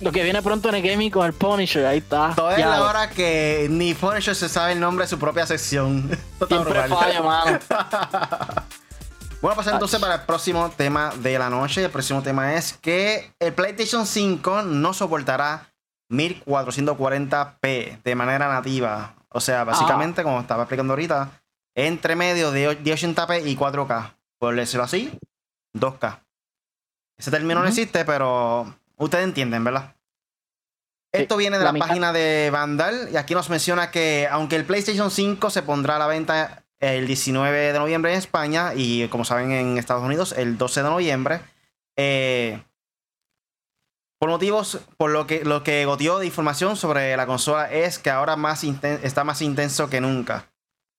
[0.00, 2.34] Lo que viene pronto en el gaming con el Punisher, ahí está.
[2.36, 6.10] Todavía es la hora que ni Punisher se sabe el nombre de su propia sección.
[6.48, 7.58] Siempre falla, mano.
[9.46, 11.84] Bueno, pasar entonces para el próximo tema de la noche.
[11.84, 15.72] El próximo tema es que el PlayStation 5 no soportará
[16.10, 19.14] 1440p de manera nativa.
[19.28, 21.30] O sea, básicamente, como estaba explicando ahorita,
[21.76, 24.16] entre medio de 80p y 4K.
[24.40, 25.16] Por decirlo así,
[25.74, 26.18] 2K.
[27.16, 29.94] Ese término no existe, pero ustedes entienden, ¿verdad?
[31.12, 34.64] Esto viene de la, la página de Vandal y aquí nos menciona que aunque el
[34.64, 39.24] PlayStation 5 se pondrá a la venta el 19 de noviembre en España y como
[39.24, 41.40] saben en Estados Unidos el 12 de noviembre.
[41.96, 42.62] Eh,
[44.18, 48.10] por motivos, por lo que, lo que goteó de información sobre la consola es que
[48.10, 50.50] ahora más está más intenso que nunca.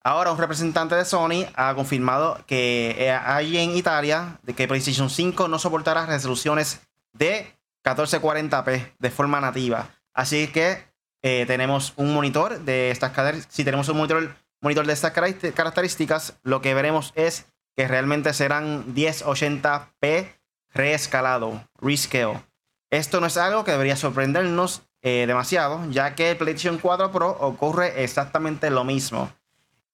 [0.04, 5.48] Ahora un representante de Sony ha confirmado que eh, hay en Italia que PlayStation 5
[5.48, 6.82] no soportará resoluciones
[7.14, 9.90] de 1440p de forma nativa.
[10.14, 10.86] Así que
[11.22, 13.56] eh, tenemos un monitor de estas características.
[13.56, 18.94] Si tenemos un monitor, monitor de estas características, lo que veremos es que realmente serán
[18.96, 20.36] 1080p
[20.74, 22.42] reescalado, rescale.
[22.90, 27.38] Esto no es algo que debería sorprendernos eh, demasiado, ya que el PlayStation 4 Pro
[27.40, 29.32] ocurre exactamente lo mismo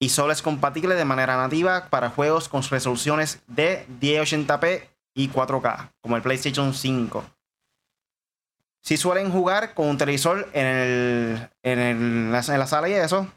[0.04, 4.82] y solo es compatible de manera nativa para juegos con resoluciones de 1080p
[5.14, 7.24] y 4K, como el PlayStation 5.
[8.82, 13.28] Si suelen jugar con un televisor en, el, en, la, sala y eso,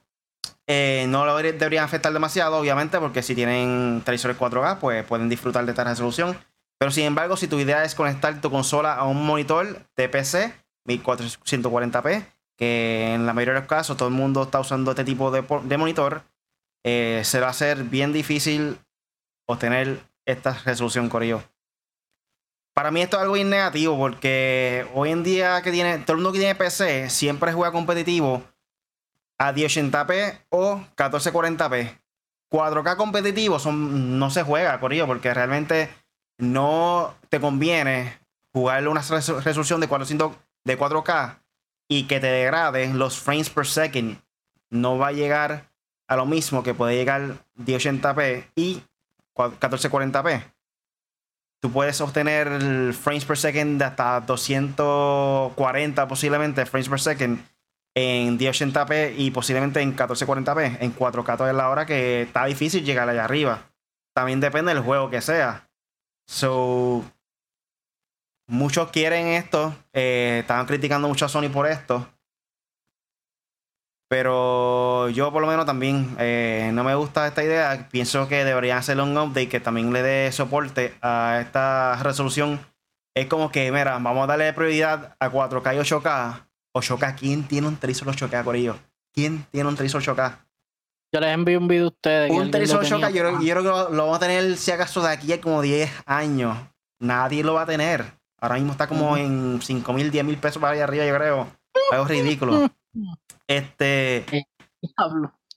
[0.67, 5.65] eh, no lo deberían afectar demasiado, obviamente, porque si tienen televisores 4K, pues pueden disfrutar
[5.65, 6.37] de esta resolución.
[6.79, 10.53] Pero sin embargo, si tu idea es conectar tu consola a un monitor de PC
[10.87, 12.27] 1440p,
[12.57, 15.45] que en la mayoría de los casos todo el mundo está usando este tipo de,
[15.65, 16.23] de monitor,
[16.85, 18.79] eh, se va a hacer bien difícil
[19.47, 21.43] obtener esta resolución Corillo.
[22.75, 26.19] Para mí esto es algo bien negativo porque hoy en día que tiene todo el
[26.19, 28.43] mundo que tiene PC siempre juega competitivo
[29.39, 31.99] a 1080p o 1440p.
[32.51, 35.91] 4K competitivo son, no se juega, Corillo, porque realmente
[36.39, 38.19] no te conviene
[38.53, 40.33] jugarle una resolución de 400
[40.65, 41.39] de 4K
[41.89, 44.19] y que te degrade los frames per second.
[44.71, 45.71] No va a llegar
[46.09, 48.83] a lo mismo que puede llegar 1080p y
[49.35, 50.53] 1440p.
[51.61, 57.41] Tú puedes obtener frames per second de hasta 240 posiblemente frames per second
[57.97, 60.77] en 1080p y posiblemente en 1440p.
[60.81, 63.71] En 4K es la hora que está difícil llegar allá arriba.
[64.15, 65.69] También depende del juego que sea.
[66.29, 67.03] So,
[68.47, 69.75] muchos quieren esto.
[69.95, 72.07] Eh, estaban criticando mucho a Sony por esto.
[74.09, 77.89] Pero yo por lo menos también eh, no me gusta esta idea.
[77.91, 82.61] Pienso que deberían hacer un update que también le dé soporte a esta resolución.
[83.15, 86.46] Es como que, mira, vamos a darle prioridad a 4K y 8K.
[86.77, 88.79] 8K, ¿quién tiene un televisor 8K, Corillo?
[89.13, 90.39] ¿Quién tiene un televisor 8K?
[91.13, 92.31] Yo les envío un video a ustedes.
[92.31, 95.41] Un televisor 8K, yo, creo que lo, vamos a tener, si acaso, de aquí a
[95.41, 96.59] como 10 años.
[96.99, 98.05] Nadie lo va a tener.
[98.39, 101.49] Ahora mismo está como en 5 mil, 10 mil pesos para allá arriba, yo creo.
[101.91, 102.71] Algo ridículo.
[103.49, 104.25] Este.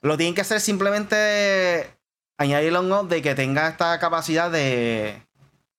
[0.02, 1.90] Lo tienen que hacer simplemente
[2.38, 5.24] añadirle un de que tenga esta capacidad de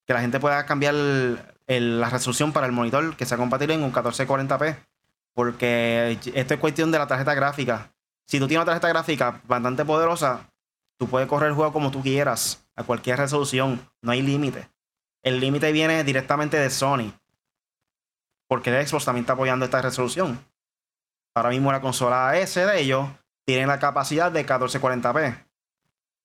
[0.07, 3.93] que la gente pueda cambiar la resolución para el monitor que sea compatible en un
[3.93, 4.77] 1440p.
[5.41, 7.95] Porque esto es cuestión de la tarjeta gráfica.
[8.27, 10.53] Si tú tienes una tarjeta gráfica bastante poderosa,
[10.99, 13.81] tú puedes correr el juego como tú quieras, a cualquier resolución.
[14.03, 14.69] No hay límite.
[15.23, 17.15] El límite viene directamente de Sony.
[18.49, 20.47] Porque Xbox también está apoyando esta resolución.
[21.35, 23.09] Ahora mismo la consola S de ellos
[23.47, 25.43] tiene la capacidad de 1440p.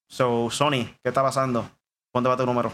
[0.09, 1.69] So, Sony, ¿qué está pasando?
[2.11, 2.69] ¿Cuándo va tu número?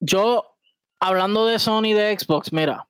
[0.00, 0.56] Yo,
[1.00, 2.88] hablando de Sony de Xbox, mira,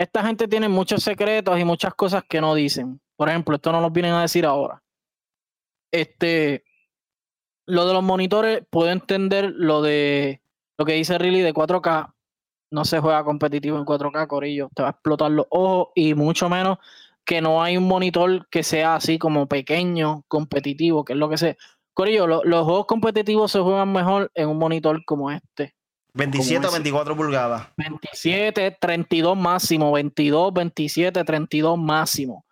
[0.00, 3.02] esta gente tiene muchos secretos y muchas cosas que no dicen.
[3.16, 4.82] Por ejemplo, esto no nos vienen a decir ahora.
[5.92, 6.64] Este,
[7.66, 10.40] lo de los monitores, puedo entender lo de
[10.78, 12.14] lo que dice Riley de 4K.
[12.70, 14.70] No se juega competitivo en 4K, Corillo.
[14.74, 16.78] Te va a explotar los ojos y mucho menos
[17.26, 21.36] que no hay un monitor que sea así como pequeño, competitivo, que es lo que
[21.36, 21.58] sé.
[21.92, 25.74] Corillo, los juegos competitivos se juegan mejor en un monitor como este.
[26.14, 27.68] 27 o 24 pulgadas.
[27.76, 32.44] 27, 32 máximo, 22, 27, 32 máximo.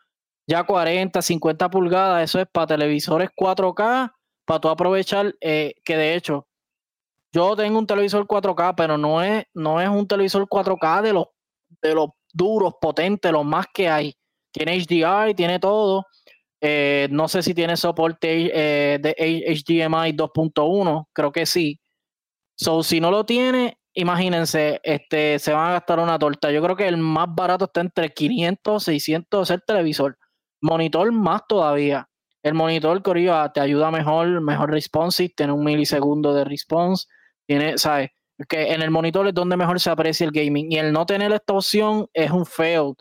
[0.46, 4.12] Ya 40, 50 pulgadas, eso es para televisores 4K,
[4.44, 6.46] para tú aprovechar, eh, que de hecho,
[7.32, 11.26] yo tengo un televisor 4K, pero no es, no es un televisor 4K de los,
[11.82, 14.14] de los duros, potentes, los más que hay.
[14.50, 16.06] Tiene HDR, tiene todo.
[16.60, 21.78] Eh, no sé si tiene soporte eh, de HDMI 2.1, creo que sí.
[22.60, 26.50] So, si no lo tiene, imagínense, este, se van a gastar una torta.
[26.50, 30.18] Yo creo que el más barato está entre 500, 600 el televisor.
[30.60, 32.08] Monitor más todavía.
[32.42, 37.06] El monitor, Corillo, te ayuda mejor, mejor responsive, tiene un milisegundo de response.
[37.46, 38.10] Tiene, ¿sabes?
[38.48, 40.72] Que en el monitor es donde mejor se aprecia el gaming.
[40.72, 42.94] Y el no tener esta opción es un fail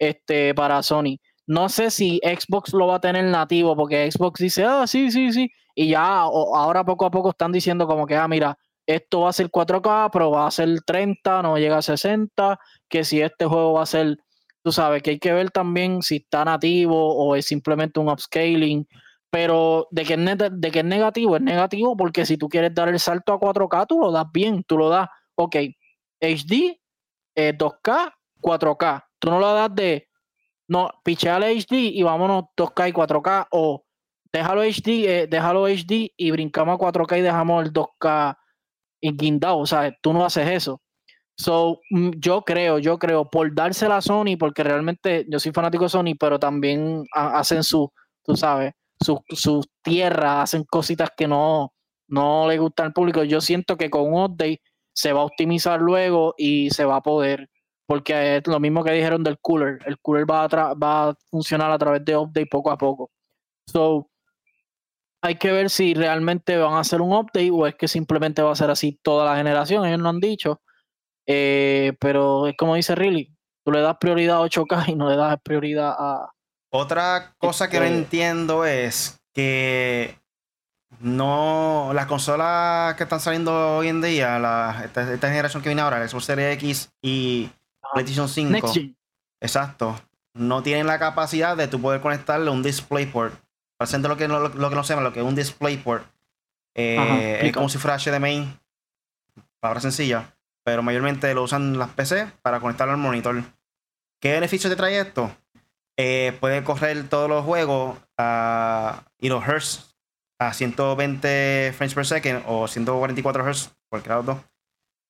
[0.00, 1.18] este, para Sony.
[1.46, 5.32] No sé si Xbox lo va a tener nativo, porque Xbox dice, ah, sí, sí,
[5.32, 5.50] sí.
[5.76, 9.32] Y ya ahora poco a poco están diciendo como que, ah, mira, esto va a
[9.32, 13.74] ser 4K, pero va a ser 30, no llega a 60, que si este juego
[13.74, 14.18] va a ser,
[14.62, 18.86] tú sabes, que hay que ver también si está nativo o es simplemente un upscaling.
[19.30, 22.88] Pero de que, es de que es negativo, es negativo porque si tú quieres dar
[22.88, 25.56] el salto a 4K, tú lo das bien, tú lo das, ok,
[26.20, 26.78] HD,
[27.34, 30.06] 2K, 4K Tú no lo das de,
[30.68, 33.86] no, pichea al HD y vámonos 2K y 4K o
[34.30, 38.36] déjalo HD, eh, déjalo HD y brincamos a 4K y dejamos el 2K
[39.12, 39.58] guindado.
[39.58, 40.80] O sea, tú no haces eso.
[41.36, 45.84] So, mm, yo creo, yo creo, por dársela a Sony, porque realmente yo soy fanático
[45.84, 51.72] de Sony, pero también hacen su, tú sabes, sus su tierras, hacen cositas que no,
[52.08, 53.24] no le gustan al público.
[53.24, 54.62] Yo siento que con un update
[54.94, 57.50] se va a optimizar luego y se va a poder,
[57.86, 59.80] porque es lo mismo que dijeron del cooler.
[59.86, 63.10] El cooler va a, va a funcionar a través de update poco a poco.
[63.66, 64.08] So,
[65.24, 68.52] hay que ver si realmente van a hacer un update o es que simplemente va
[68.52, 69.86] a ser así toda la generación.
[69.86, 70.60] Ellos no han dicho.
[71.26, 73.34] Eh, pero es como dice Riley,
[73.64, 76.30] tú le das prioridad a 8K y no le das prioridad a...
[76.68, 80.18] Otra cosa que no este entiendo es que
[81.00, 86.00] no las consolas que están saliendo hoy en día, la, esta, generación que viene ahora,
[86.00, 87.50] la Xbox Series X y
[87.82, 88.72] ah, PlayStation 5,
[89.40, 89.98] exacto,
[90.34, 93.43] no tienen la capacidad de tú poder conectarle un DisplayPort.
[93.76, 96.06] Para lo que, lo, lo que no se llama, lo que es un DisplayPort.
[96.74, 98.58] Eh, es como si fuera HDMI,
[99.60, 100.34] palabra sencilla
[100.64, 103.42] pero mayormente lo usan las PC para conectarlo al monitor.
[104.20, 105.30] ¿Qué beneficio te trae esto?
[105.96, 109.94] Eh, puede correr todos los juegos a y los Hz
[110.40, 114.44] a 120 frames per second o 144 Hz, cualquiera de los dos.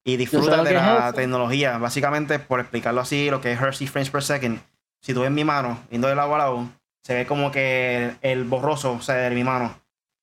[0.04, 1.78] Y disfruta de la tecnología.
[1.78, 4.60] Básicamente, por explicarlo así, lo que es Hz y frames per second.
[5.00, 6.68] Si tú ves mi mano, viendo de lado a lado,
[7.04, 9.78] se ve como que el, borroso, o sea, de mi mano.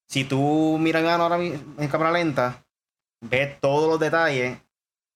[0.08, 2.66] Si tú miras mi mano ahora en cámara lenta,
[3.22, 4.58] ves todos los detalles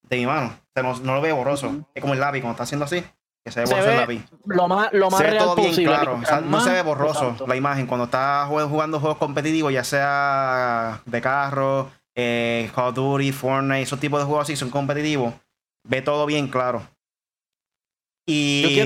[0.03, 0.47] de mi mano.
[0.47, 1.89] O sea, no, lo veo borroso.
[1.95, 3.03] Es como el lápiz, cuando está haciendo así,
[3.43, 4.25] que se ve borroso el lápiz.
[4.45, 6.21] Lo más, lo más se ve todo bien claro.
[6.45, 7.87] no se ve borroso la imagen.
[7.87, 13.99] Cuando estás jugando juegos competitivos, ya sea de carro, eh, Call of Duty, Fortnite, esos
[13.99, 15.33] tipos de juegos así son competitivos,
[15.83, 16.83] ve todo bien claro.
[18.25, 18.81] Y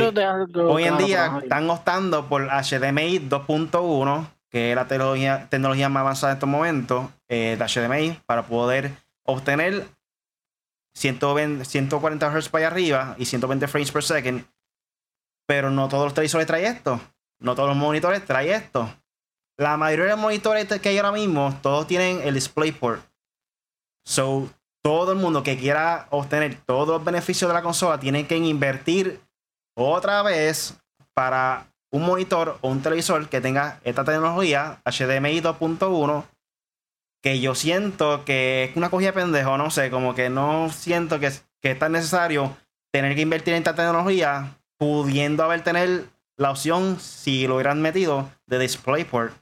[0.55, 6.33] hoy en día están optando por HDMI 2.1, que es la tecnología, tecnología más avanzada
[6.33, 8.91] en estos momentos eh, de HDMI, para poder
[9.23, 9.87] obtener
[10.93, 14.45] 120, 140 Hz para allá arriba y 120 frames per second.
[15.47, 16.99] Pero no todos los televisores traen esto.
[17.39, 18.93] No todos los monitores traen esto.
[19.57, 23.01] La mayoría de los monitores que hay ahora mismo, todos tienen el DisplayPort.
[24.03, 24.49] So,
[24.81, 29.21] todo el mundo que quiera obtener todos los beneficios de la consola tiene que invertir
[29.75, 30.75] otra vez
[31.13, 36.25] para un monitor o un televisor que tenga esta tecnología HDMI 2.1
[37.21, 41.31] que yo siento que es una cogida pendejo, no sé, como que no siento que,
[41.61, 42.55] que es tan necesario
[42.91, 46.05] tener que invertir en esta tecnología, pudiendo haber tener
[46.37, 49.33] la opción, si lo hubieran metido, de DisplayPort,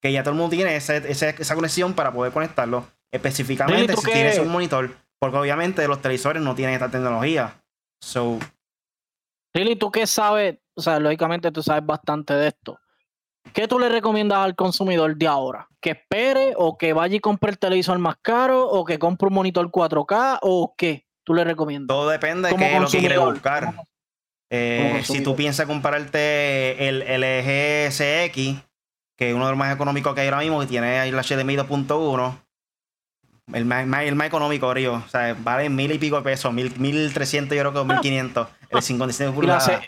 [0.00, 4.48] que ya todo el mundo tiene esa conexión para poder conectarlo, específicamente si tienes un
[4.48, 7.60] monitor, porque obviamente los televisores no tienen esta tecnología.
[8.00, 8.38] So.
[9.54, 10.58] Really, ¿tú qué sabes?
[10.74, 12.78] O sea, lógicamente tú sabes bastante de esto.
[13.52, 15.68] ¿Qué tú le recomiendas al consumidor de ahora?
[15.80, 19.34] ¿Que espere o que vaya y compre el televisor más caro o que compre un
[19.34, 21.06] monitor 4K o qué?
[21.24, 21.88] ¿Tú le recomiendas?
[21.88, 23.74] Todo depende de qué es lo que quiere buscar.
[24.50, 28.62] Eh, si tú piensas comprarte el LG CX,
[29.16, 31.22] que es uno de los más económicos que hay ahora mismo, que tiene ahí la
[31.22, 32.38] HDMI 2.1,
[33.52, 34.94] el más, el más económico, Río.
[34.94, 38.00] O sea, vale mil y pico de pesos, mil, mil trescientos, yo creo que mil
[38.00, 38.48] quinientos.
[38.70, 39.80] El 55 pulgadas.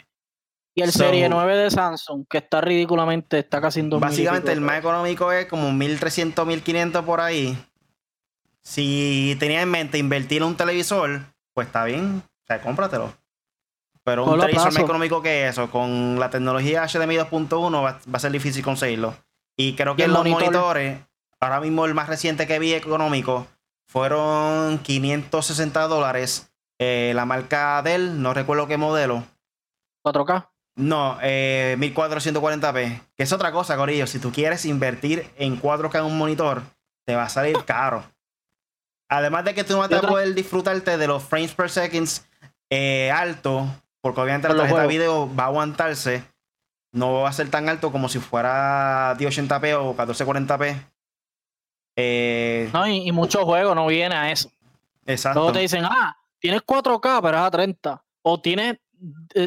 [0.74, 4.78] Y el Serie 9 de Samsung, que está ridículamente, está casi en Básicamente, el más
[4.78, 7.58] económico es como 1300, 1500 por ahí.
[8.62, 11.22] Si tenías en mente invertir en un televisor,
[11.54, 13.12] pues está bien, o sea, cómpratelo.
[14.04, 18.32] Pero un televisor más económico que eso, con la tecnología HDMI 2.1, va, a ser
[18.32, 19.14] difícil conseguirlo.
[19.56, 21.00] Y creo que los monitores,
[21.40, 23.46] ahora mismo el más reciente que vi económico,
[23.86, 26.52] fueron 560 dólares.
[26.78, 29.24] Eh, la marca Dell, no recuerdo qué modelo.
[30.04, 30.48] 4K.
[30.76, 33.02] No, eh, 1440p.
[33.16, 34.06] Que es otra cosa, Corillo.
[34.06, 36.62] Si tú quieres invertir en 4K en un monitor,
[37.04, 38.04] te va a salir caro.
[39.08, 42.24] Además de que tú no vas a poder disfrutarte de los frames per seconds
[42.70, 43.66] eh, alto,
[44.00, 46.22] porque obviamente la tarjeta de video va a aguantarse.
[46.92, 50.80] No va a ser tan alto como si fuera 1080p o 1440p.
[52.02, 54.50] Eh, no, y, muchos juegos no vienen a eso.
[55.06, 55.40] Exacto.
[55.40, 58.02] Todos te dicen, ah, tienes 4K, pero es a 30.
[58.22, 58.78] O tienes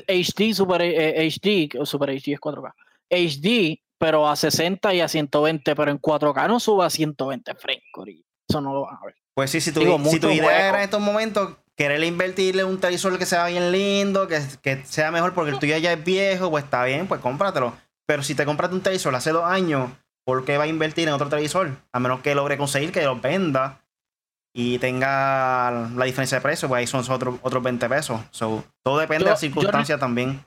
[0.07, 2.73] HD, Super HD, eh, Super HD es 4K.
[3.09, 7.83] HD, pero a 60 y a 120, pero en 4K no suba a 120 frames,
[8.47, 9.15] Eso no lo van a ver.
[9.33, 13.17] Pues sí, si tu, si tu idea era en estos momentos querer invertirle un televisor
[13.17, 16.65] que sea bien lindo, que, que sea mejor porque el tuyo ya es viejo, pues
[16.65, 17.73] está bien, pues cómpratelo.
[18.05, 19.89] Pero si te compraste un televisor hace dos años,
[20.25, 21.71] ¿por qué va a invertir en otro televisor?
[21.91, 23.83] A menos que logre conseguir que lo venda
[24.53, 28.21] y tenga la diferencia de precio, pues ahí son otros otros 20 pesos.
[28.31, 30.43] todo depende de la circunstancia también.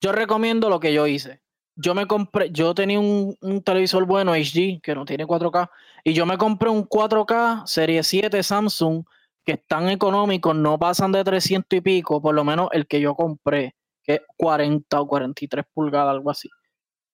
[0.00, 1.40] Yo recomiendo lo que yo hice.
[1.74, 5.68] yo me compré, yo tenía un, un, televisor bueno HD que no tiene 4K
[6.04, 9.04] y yo me compré un 4K Serie 7 Samsung
[9.44, 13.14] que están económicos, no pasan de 300 y pico, por lo menos el que yo
[13.14, 16.50] compré, que es 40 o 43 pulgadas, algo así.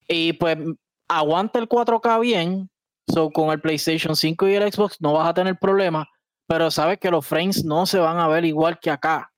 [0.09, 0.57] Y pues
[1.19, 2.71] aguanta el 4K bien,
[3.09, 6.09] so con el PlayStation 5 y el Xbox no vas a tener problema,
[6.47, 9.33] pero sabes que los frames no se van a ver igual que acá,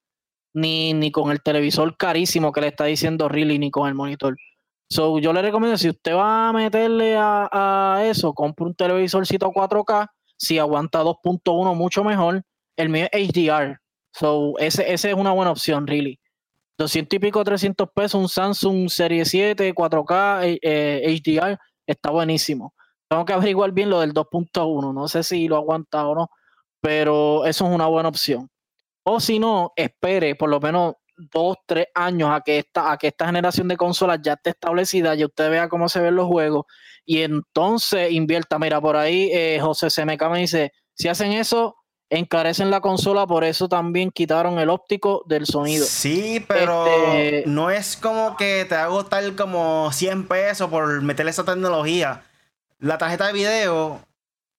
[0.55, 4.37] ni, ni con el televisor carísimo que le está diciendo Really, ni con el monitor.
[4.89, 7.49] So, yo le recomiendo, si usted va a meterle a,
[7.97, 12.43] a eso, compre un televisorcito 4K, si aguanta 2.1 mucho mejor,
[12.77, 13.79] el mío es HDR.
[14.13, 16.21] So, ese, ese es una buena opción, really.
[16.79, 22.75] 200 y pico, 300 pesos, un Samsung Serie 7, 4K, eh, HDR, está buenísimo.
[23.09, 26.31] Tengo que averiguar bien lo del 2.1, no sé si lo aguanta o no,
[26.81, 28.49] pero eso es una buena opción.
[29.05, 33.09] O si no, espere por lo menos dos, tres años a que esta, a que
[33.09, 36.65] esta generación de consolas ya esté establecida, y usted vea cómo se ven los juegos,
[37.05, 38.59] y entonces invierta.
[38.59, 41.77] Mira, por ahí eh, José CMK me dice, si hacen eso,
[42.11, 45.85] encarecen la consola, por eso también quitaron el óptico del sonido.
[45.85, 51.31] Sí, pero este, no es como que te hago tal como 100 pesos por meterle
[51.31, 52.23] esa tecnología.
[52.79, 54.01] La tarjeta de video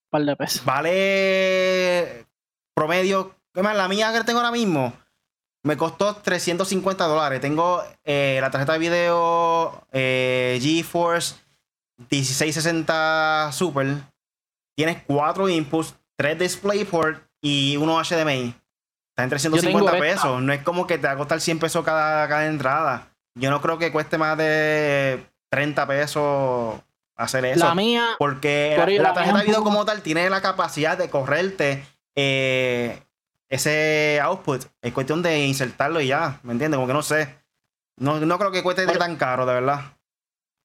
[0.09, 0.63] par de pesos.
[0.65, 2.25] vale
[2.73, 4.93] promedio, la mía que tengo ahora mismo
[5.63, 7.41] me costó 350 dólares.
[7.41, 11.35] Tengo eh, la tarjeta de video eh, GeForce
[11.97, 13.87] 1660 Super.
[14.75, 18.55] Tienes 4 inputs, 3 DisplayPort y uno HDMI.
[19.11, 20.41] Está en 350 pesos.
[20.41, 23.09] No es como que te va a costar 100 pesos cada, cada entrada.
[23.35, 26.81] Yo no creo que cueste más de 30 pesos
[27.15, 27.63] hacer eso.
[27.63, 28.15] La mía.
[28.17, 31.85] Porque la, tarjeta de video como tal tiene la capacidad de correrte
[32.15, 33.03] eh,
[33.47, 34.65] ese output.
[34.81, 36.39] Es cuestión de insertarlo y ya.
[36.41, 36.77] ¿Me entiendes?
[36.77, 37.29] Como que no sé.
[37.97, 39.81] No, no creo que cueste tan caro, de verdad.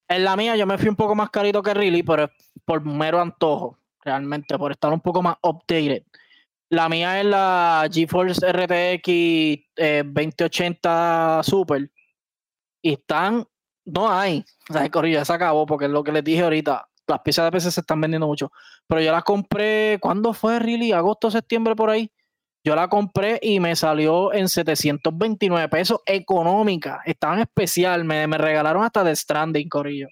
[0.07, 2.31] En la mía yo me fui un poco más carito que Really, pero
[2.65, 3.77] por mero antojo.
[4.03, 6.01] Realmente, por estar un poco más updated.
[6.71, 11.91] La mía es la GeForce RTX 2080 Super.
[12.81, 13.45] Y están.
[13.83, 14.45] No hay.
[14.69, 16.87] O sea, ya se acabó porque es lo que les dije ahorita.
[17.07, 18.53] Las piezas de PC se están vendiendo mucho.
[18.87, 19.97] Pero yo las compré.
[19.99, 20.93] ¿Cuándo fue, Really?
[20.93, 22.09] ¿Agosto, septiembre por ahí?
[22.63, 27.01] Yo la compré y me salió en 729 pesos económica.
[27.05, 28.05] Estaban especial.
[28.05, 30.07] Me, me regalaron hasta de Stranding, Corillo.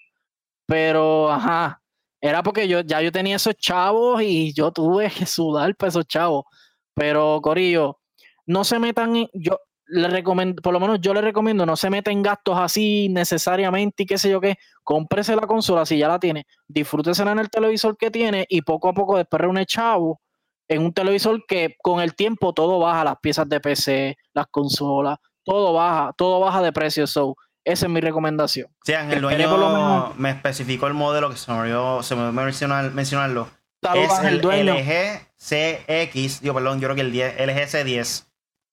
[0.66, 1.82] Pero, ajá
[2.22, 6.08] era porque yo ya yo tenía esos chavos y yo tuve que sudar para esos
[6.08, 6.46] chavos.
[6.94, 8.00] Pero, Corillo,
[8.46, 9.58] no se metan yo
[9.92, 14.04] le recomiendo, por lo menos yo le recomiendo, no se metan en gastos así necesariamente
[14.04, 14.58] y qué sé yo qué.
[14.84, 18.90] Cómprese la consola si ya la tiene, disfrútesela en el televisor que tiene y poco
[18.90, 20.22] a poco después reúne chavo
[20.68, 25.18] en un televisor que con el tiempo todo baja, las piezas de PC, las consolas,
[25.44, 27.08] todo baja, todo baja de precio.
[27.08, 27.36] So,
[27.72, 28.68] esa es mi recomendación.
[28.84, 33.50] Sí, Ángel dueño me especificó el modelo que se me olvidó, se me mencionar, mencionarlo.
[33.94, 38.26] es el, LG CX, yo perdón, yo creo que el 10, LG C10.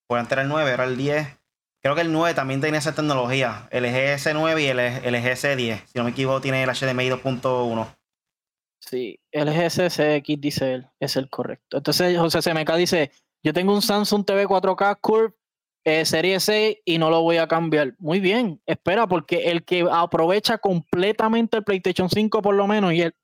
[0.09, 1.29] Por antes era el 9, era el 10.
[1.83, 3.69] Creo que el 9 también tenía esa tecnología.
[3.71, 5.83] El LG C9 y el LG C10.
[5.87, 7.87] Si no me equivoco, tiene el HDMI 2.1.
[8.81, 11.77] Sí, LG CX dice él, es el correcto.
[11.77, 13.11] Entonces José CMK dice,
[13.43, 15.35] yo tengo un Samsung TV 4K Curve
[15.87, 17.95] eh, Serie 6 y no lo voy a cambiar.
[18.01, 23.03] Muy bien, espera, porque el que aprovecha completamente el PlayStation 5 por lo menos y
[23.03, 23.15] el,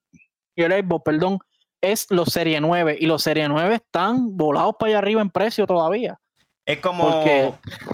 [0.54, 1.38] y el Xbox, perdón,
[1.80, 5.66] es los Serie 9 y los Serie 9 están volados para allá arriba en precio
[5.66, 6.20] todavía.
[6.64, 7.24] Es como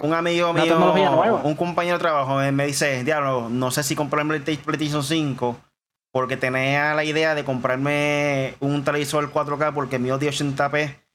[0.03, 4.43] un amigo mío, un compañero de trabajo me, dice, diablo, no sé si comprarme el
[4.43, 5.57] PlayStation 5
[6.11, 11.08] porque tenía la idea de comprarme un televisor 4K porque mío de 80p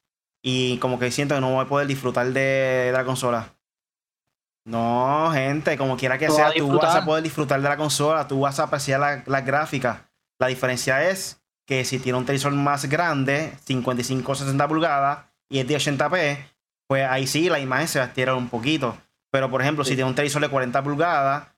[0.47, 3.55] y como que siento que no voy a poder disfrutar de, la consola.
[4.67, 8.41] No, gente, como quiera que sea, tú vas a poder disfrutar de la consola, tú
[8.41, 10.03] vas a apreciar las la gráficas.
[10.39, 15.61] La diferencia es que si tiene un televisor más grande, 55 o 60 pulgadas, y
[15.61, 16.47] es de 80p,
[16.89, 18.99] pues ahí sí la imagen se va a estirar un poquito.
[19.31, 21.49] Pero por ejemplo, si tiene un televisor de 40 pulgadas,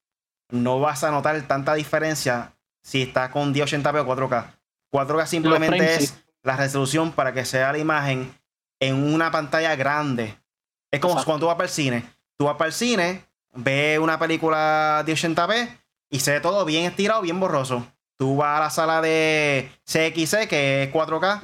[0.52, 2.52] no vas a notar tanta diferencia
[2.84, 4.44] si está con 1080p o 4K.
[4.92, 8.32] 4K simplemente es la resolución para que sea la imagen
[8.80, 10.38] en una pantalla grande.
[10.90, 12.04] Es como cuando tú vas para el cine.
[12.36, 13.24] Tú vas para el cine,
[13.54, 15.68] ves una película de 80p
[16.10, 17.86] y se ve todo bien estirado, bien borroso.
[18.16, 21.42] Tú vas a la sala de CXC, que es 4K,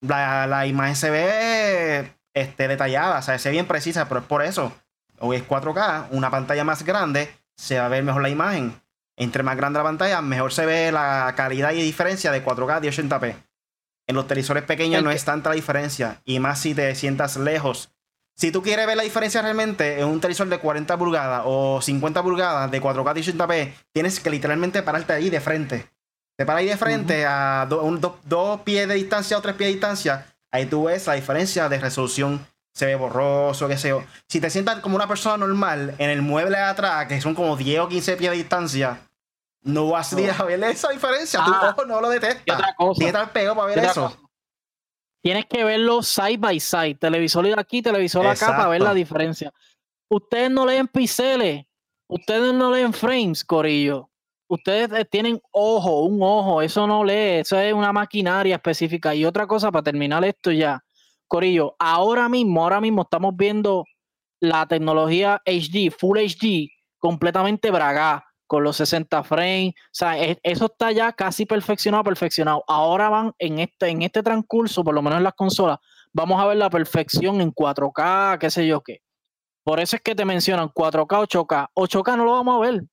[0.00, 4.42] la, imagen se ve este, detallada, o sea, se ve bien precisa, pero es por
[4.42, 4.72] eso.
[5.18, 8.80] Hoy es 4K, una pantalla más grande, se va a ver mejor la imagen.
[9.16, 12.88] Entre más grande la pantalla, mejor se ve la calidad y diferencia de 4K de
[12.90, 13.45] 80p.
[14.06, 16.20] En los televisores pequeños no es tanta la diferencia.
[16.24, 17.90] Y más si te sientas lejos
[18.38, 22.22] si tú quieres ver la diferencia realmente en un televisor de 40 pulgadas o 50
[22.22, 25.86] pulgadas de 4K 80p, tienes que literalmente pararte ahí de frente.
[26.36, 30.26] Te paras ahí de frente a dos pies de distancia o tres pies de distancia.
[30.52, 32.46] Ahí tú ves la diferencia de resolución.
[32.74, 34.04] Se ve borroso, qué sé yo.
[34.28, 37.56] Si te sientas como una persona normal en el mueble de atrás, que son como
[37.56, 39.00] 10 o 15 pies de distancia,
[39.66, 41.44] no vas a ver esa diferencia.
[41.44, 41.70] tu ah.
[41.74, 42.56] ojo no lo detecta.
[42.56, 44.16] Tienes que estar pegado para ver eso.
[45.22, 46.94] Tienes que verlo side by side.
[46.94, 49.52] Televisor aquí, televisor acá para ver la diferencia.
[50.08, 51.66] Ustedes no leen píxeles.
[52.08, 54.08] Ustedes no leen frames, Corillo.
[54.48, 56.62] Ustedes eh, tienen ojo, un ojo.
[56.62, 57.40] Eso no lee.
[57.40, 59.16] Eso es una maquinaria específica.
[59.16, 60.80] Y otra cosa para terminar esto ya.
[61.26, 63.84] Corillo, ahora mismo, ahora mismo estamos viendo
[64.38, 69.74] la tecnología HD, Full HD, completamente bragada con los 60 frames.
[69.76, 72.64] O sea, eso está ya casi perfeccionado, perfeccionado.
[72.66, 75.78] Ahora van en este, en este transcurso, por lo menos en las consolas,
[76.12, 79.00] vamos a ver la perfección en 4K, qué sé yo qué.
[79.64, 81.68] Por eso es que te mencionan 4K, 8K.
[81.74, 82.84] 8K no lo vamos a ver.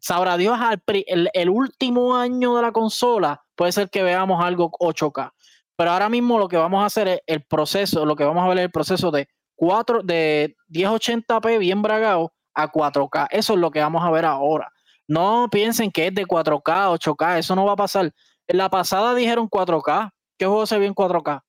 [0.00, 0.58] Sabrá Dios,
[1.06, 5.32] el, el último año de la consola puede ser que veamos algo 8K.
[5.76, 8.48] Pero ahora mismo lo que vamos a hacer es el proceso, lo que vamos a
[8.48, 13.28] ver es el proceso de 4, de 1080p bien bragado a 4K.
[13.30, 14.70] Eso es lo que vamos a ver ahora.
[15.06, 18.12] No piensen que es de 4K, 8K, eso no va a pasar.
[18.46, 20.10] En la pasada dijeron 4K.
[20.38, 21.42] ¿Qué juego se vio en 4K?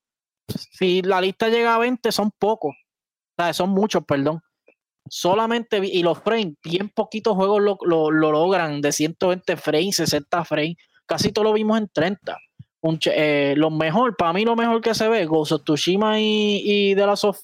[0.48, 2.76] Si la lista llega a 20, son pocos.
[3.38, 4.42] O son muchos, perdón.
[5.08, 10.76] Solamente, y los frames, bien poquitos juegos lo, logran de 120 frames, 60 frames.
[11.06, 12.38] Casi todo lo vimos en 30.
[13.06, 16.96] Eh, lo mejor, para mí lo mejor que se ve, Ghost of Tsushima y, y
[16.96, 17.40] The Last of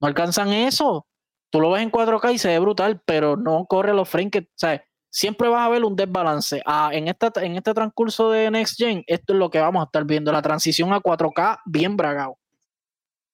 [0.00, 1.06] no alcanzan eso
[1.50, 4.48] tú lo ves en 4K y se ve brutal, pero no corre los frames que,
[4.54, 6.62] sea, siempre vas a ver un desbalance.
[6.66, 9.86] Ah, en, esta, en este transcurso de Next Gen, esto es lo que vamos a
[9.86, 12.38] estar viendo, la transición a 4K bien bragado.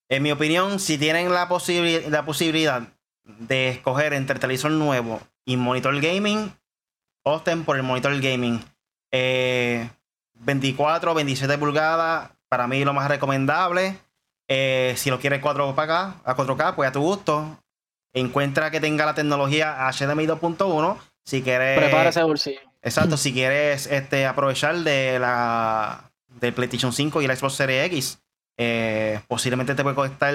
[0.09, 1.49] En mi opinión, si tienen la,
[2.09, 2.83] la posibilidad
[3.23, 6.53] de escoger entre televisor nuevo y monitor gaming,
[7.23, 8.63] opten por el monitor gaming.
[9.11, 13.97] 24 o 27 pulgadas, para mí lo más recomendable.
[14.47, 17.62] Eh, si lo quieres 4 k a 4K, pues a tu gusto
[18.13, 20.97] encuentra que tenga la tecnología HDMI 2.1.
[21.23, 21.77] Si quieres.
[21.77, 22.59] Prepara ese bolsillo.
[22.81, 28.19] Exacto, si quieres este, aprovechar de la del PlayStation 5 y la Xbox Series X,
[28.57, 30.33] eh, posiblemente te puede costar,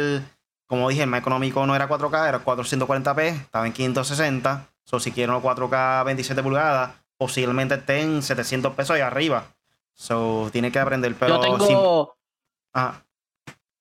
[0.67, 4.67] como dije, el más económico no era 4K, era 440p, estaba en 560.
[4.91, 9.45] O si quieres 4K 27 pulgadas, posiblemente esté en 700 pesos y arriba.
[9.93, 11.37] So, tiene que aprender, pero.
[11.37, 12.17] Yo tengo.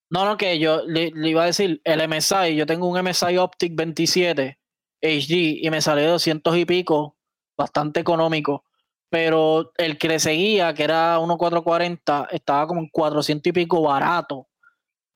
[0.09, 3.75] No, no, que yo le, iba a decir, el MSI, yo tengo un MSI Optic
[3.75, 4.57] 27
[5.01, 7.17] HD y me salió 200 y pico,
[7.57, 8.63] bastante económico.
[9.09, 14.47] Pero el que le seguía, que era 1440, estaba como en 400 y pico barato.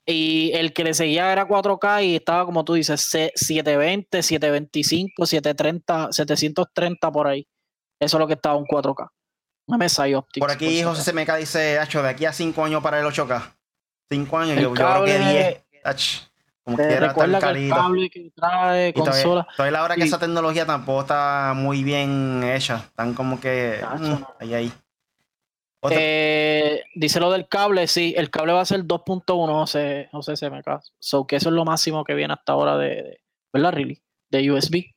[0.06, 6.12] Y el que le seguía era 4K y estaba, como tú dices, 720, 725, 730,
[6.12, 7.48] 730 por ahí.
[8.00, 9.10] Eso es lo que estaba un 4K.
[9.68, 10.42] Un MSI Optic.
[10.42, 13.61] Por aquí José CMK dice, Hacho, de aquí a 5 años para el 8K.
[14.12, 16.32] Cinco años, yo, creo que 10.
[16.64, 17.76] Como quiera, tan carito.
[17.76, 19.48] El cable que trae, consola.
[19.56, 22.84] Todavía, la hora que esa tecnología tampoco está muy bien hecha.
[22.88, 23.80] Están como que.
[23.98, 24.74] Mm, ahí, ahí.
[25.90, 30.82] Eh, dice lo del cable, sí, el cable va a ser 2.1, José, José CMK.
[31.00, 34.04] So que eso es lo máximo que viene hasta ahora de, ¿verdad, Really?
[34.30, 34.94] De USB.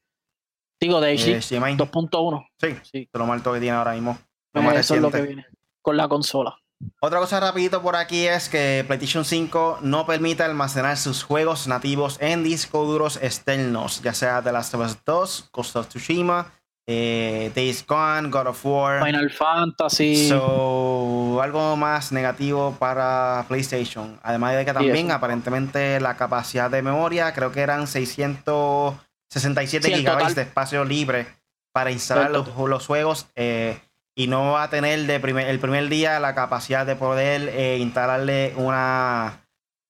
[0.78, 1.40] Digo, de HD.
[1.40, 2.46] 2.1.
[2.60, 3.08] Sí, sí.
[3.12, 4.18] Lo más alto que tiene ahora mismo.
[4.52, 5.46] eso es lo que viene
[5.84, 6.56] con la consola.
[7.00, 12.16] Otra cosa rapidito por aquí es que PlayStation 5 no permite almacenar sus juegos nativos
[12.20, 16.52] en discos duros externos, ya sea The Last of Us 2, Ghost of Tsushima,
[16.86, 19.04] eh, Days Gone, God of War.
[19.04, 20.28] Final Fantasy.
[20.28, 24.18] So, algo más negativo para PlayStation.
[24.22, 30.42] Además de que también aparentemente la capacidad de memoria, creo que eran 667 GB de
[30.42, 31.26] espacio libre
[31.72, 33.26] para instalar los, los, juegos.
[33.34, 33.80] Eh,
[34.16, 37.78] y no va a tener de primer, el primer día la capacidad de poder eh,
[37.78, 39.44] instalarle una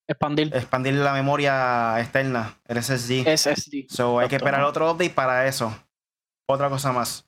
[0.09, 3.27] expandir expandir la memoria externa, el SSD.
[3.37, 3.87] SSD.
[3.89, 5.77] So hay que esperar otro update para eso.
[6.49, 7.27] Otra cosa más.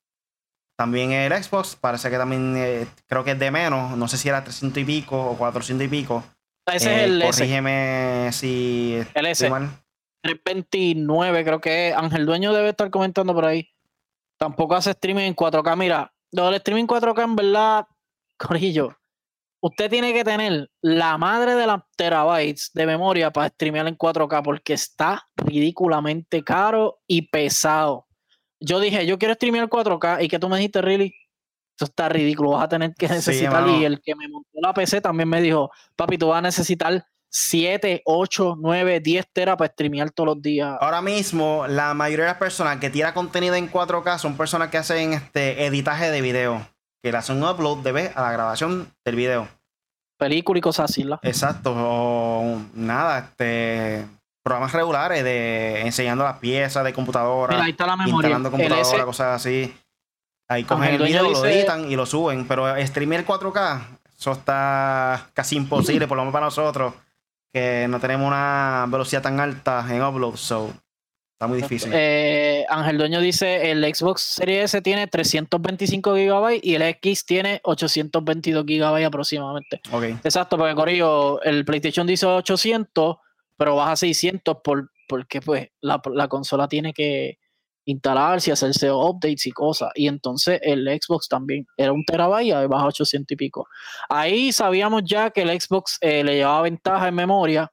[0.78, 4.28] También el Xbox, parece que también eh, creo que es de menos, no sé si
[4.28, 6.22] era 300 y pico o 400 y pico.
[6.66, 9.49] Ese es el eh, Corrígeme si el S.
[10.22, 13.70] 329 creo que Ángel Dueño debe estar comentando por ahí.
[14.38, 15.76] Tampoco hace streaming en 4K.
[15.76, 17.87] Mira, lo del streaming 4K, en verdad,
[18.37, 18.97] Corillo,
[19.61, 24.43] usted tiene que tener la madre de las terabytes de memoria para streamear en 4K
[24.43, 28.07] porque está ridículamente caro y pesado.
[28.61, 31.14] Yo dije, yo quiero streamear 4K y que tú me dijiste, really,
[31.72, 33.68] esto está ridículo, vas a tener que necesitar.
[33.68, 37.07] y el que me montó la PC también me dijo, papi, tú vas a necesitar
[37.39, 40.74] 7, 8, 9, 10 teras para streamear todos los días.
[40.80, 44.78] Ahora mismo, la mayoría de las personas que tiran contenido en 4K son personas que
[44.78, 46.66] hacen este editaje de video.
[47.03, 49.49] Que le hacen un upload de vez a la grabación del video.
[50.18, 51.20] Película y cosas así, ¿la?
[51.22, 51.74] Exacto.
[51.76, 54.07] O nada, este.
[54.43, 57.53] Programas regulares de enseñando las piezas de computadora.
[57.53, 58.28] Mira, ahí está la memoria.
[58.28, 59.76] Instalando computadora, cosas así.
[60.49, 62.49] Ahí cogen el video, lo editan y lo suben.
[62.49, 63.80] Pero streamer 4K,
[64.18, 66.95] eso está casi imposible, por lo menos para nosotros
[67.57, 70.75] que no tenemos una velocidad tan alta en upload, so
[71.33, 71.91] está muy difícil.
[71.95, 77.61] Eh, Ángel Dueño dice, el Xbox Series S tiene 325 GB y el X tiene
[77.63, 79.81] 822 GB aproximadamente.
[79.91, 80.19] Okay.
[80.23, 83.17] Exacto, porque Corillo, el PlayStation dice 800,
[83.57, 87.39] pero baja 600 por, porque pues la, la consola tiene que
[87.87, 89.91] instalarse y hacerse updates y cosas.
[89.95, 93.68] Y entonces el Xbox también era un terabyte y baja 800 y pico.
[94.09, 97.72] Ahí sabíamos ya que el Xbox eh, le llevaba ventaja en memoria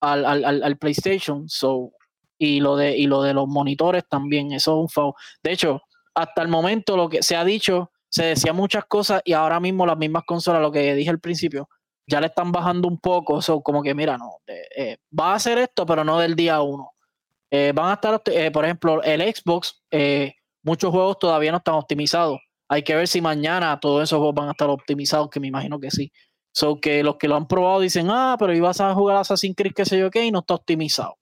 [0.00, 1.48] al, al, al, PlayStation.
[1.48, 1.92] So,
[2.38, 5.14] y lo de y lo de los monitores también, eso es un favor.
[5.42, 5.80] De hecho,
[6.14, 9.86] hasta el momento lo que se ha dicho, se decía muchas cosas y ahora mismo
[9.86, 11.68] las mismas consolas, lo que dije al principio,
[12.06, 13.40] ya le están bajando un poco.
[13.40, 16.95] So, como que mira, no, eh, va a hacer esto, pero no del día uno
[17.56, 21.76] eh, van a estar, eh, por ejemplo, el Xbox, eh, muchos juegos todavía no están
[21.76, 22.38] optimizados.
[22.68, 25.78] Hay que ver si mañana todos esos juegos van a estar optimizados, que me imagino
[25.80, 26.12] que sí.
[26.52, 29.72] So que los que lo han probado dicen, ah, pero ibas a jugar Assassin's Creed,
[29.74, 31.16] qué sé yo qué, y no está optimizado.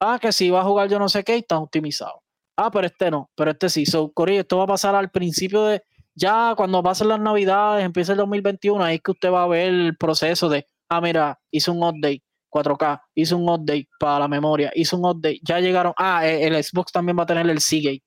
[0.00, 2.22] Ah, que si iba a jugar yo no sé qué, y está optimizado.
[2.56, 3.86] Ah, pero este no, pero este sí.
[3.86, 5.82] So, Corey, esto va a pasar al principio de,
[6.14, 9.68] ya cuando pasen las navidades, empieza el 2021, ahí es que usted va a ver
[9.68, 14.70] el proceso de, ah, mira, hice un update, 4K, hizo un update para la memoria,
[14.74, 18.02] hizo un update, ya llegaron, ah, e, el, Xbox también va a tener el Seagate,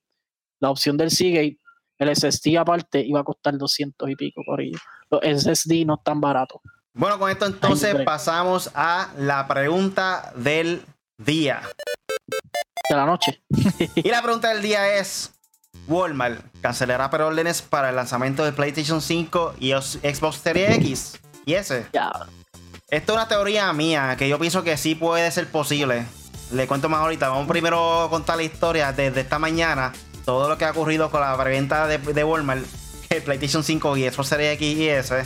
[0.60, 1.58] la opción del Seagate,
[1.98, 4.78] el SSD aparte iba a costar 200 y pico por ello.
[5.08, 6.60] Los SSD no están baratos.
[6.94, 10.82] Bueno, con esto entonces pasamos a la pregunta del
[11.16, 11.62] día.
[12.90, 13.42] De la noche.
[13.94, 15.32] y la pregunta del día es,
[15.86, 21.86] Walmart cancelará preórdenes para el lanzamiento de PlayStation 5 y Xbox Series X y S.
[21.92, 22.12] Ya.
[22.92, 26.04] Esto es una teoría mía, que yo pienso que sí puede ser posible.
[26.50, 27.30] Le cuento más ahorita.
[27.30, 29.94] Vamos primero a contar la historia desde esta mañana.
[30.26, 32.62] Todo lo que ha ocurrido con la preventa de, Walmart,
[33.08, 35.24] el PlayStation 5 y Xbox Series X y S.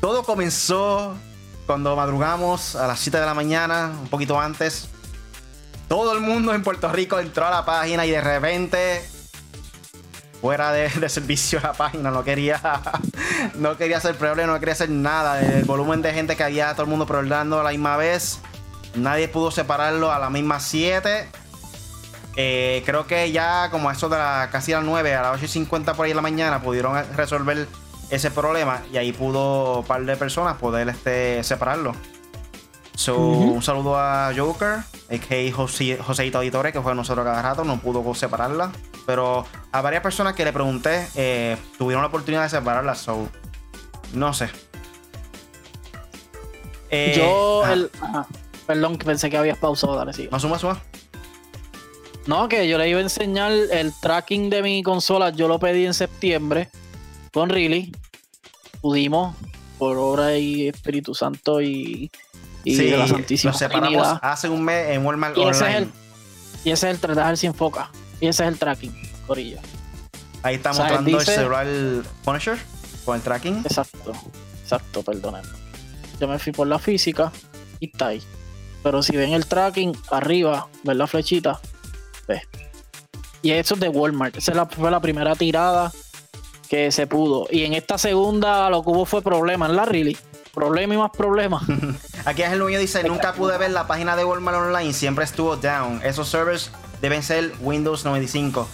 [0.00, 1.14] Todo comenzó
[1.66, 4.88] cuando madrugamos a las 7 de la mañana, un poquito antes.
[5.86, 9.06] Todo el mundo en Puerto Rico entró a la página y de repente
[10.42, 12.60] fuera de, servicio la página, no quería
[13.54, 15.40] no quería hacer problema, no quería hacer nada.
[15.40, 18.40] El volumen de gente que había todo el mundo preordenando a la misma vez,
[18.96, 21.28] nadie pudo separarlo a la misma 7.
[22.34, 25.44] Eh, creo que ya como eso de la, casi a las 9, a las 8
[25.44, 27.68] y 50 por ahí en la mañana, pudieron resolver
[28.10, 31.94] ese problema y ahí pudo un par de personas poder este, separarlo.
[32.96, 34.80] So, Un saludo a Joker,
[35.10, 35.52] a.k.a.
[35.54, 38.72] José, Joseito Auditore, que fue nosotros cada rato, no pudo separarla.
[39.06, 43.28] Pero a varias personas que le pregunté, eh, tuvieron la oportunidad de separarla, so,
[44.14, 44.48] no sé.
[46.90, 47.90] Eh, Yo, el,
[48.66, 50.28] perdón, pensé que habías pausado, dale, sí.
[50.30, 50.80] Más suma, suma.
[52.26, 55.86] No, que yo le iba a enseñar el tracking de mi consola, yo lo pedí
[55.86, 56.70] en septiembre
[57.32, 57.92] con Really.
[58.80, 59.34] Pudimos,
[59.78, 62.10] por obra y Espíritu Santo y
[62.64, 63.52] y sí, de la Santísima.
[63.52, 65.92] Lo separamos hace un mes en Walmart y Ese es el,
[66.64, 67.90] y ese es el tratar sin foca.
[68.22, 68.94] Y ese es el tracking,
[69.26, 69.58] Corillo.
[70.44, 71.66] Ahí está mostrando el celular
[72.24, 72.56] Punisher
[73.04, 73.58] con el tracking.
[73.64, 74.12] Exacto,
[74.62, 75.48] exacto, perdónenme.
[76.20, 77.32] Yo me fui por la física
[77.80, 78.22] y está ahí.
[78.84, 81.60] Pero si ven el tracking arriba, ven la flechita,
[82.28, 82.42] ve.
[83.42, 84.36] Y eso es de Walmart.
[84.36, 85.90] Esa fue la primera tirada
[86.68, 87.48] que se pudo.
[87.50, 90.16] Y en esta segunda lo que hubo fue problema en la really
[90.54, 91.64] Problema y más problemas.
[92.24, 96.00] Aquí Ángel Núñez dice, nunca pude ver la página de Walmart Online, siempre estuvo down.
[96.04, 96.70] Esos servers
[97.02, 98.66] deben ser Windows 95.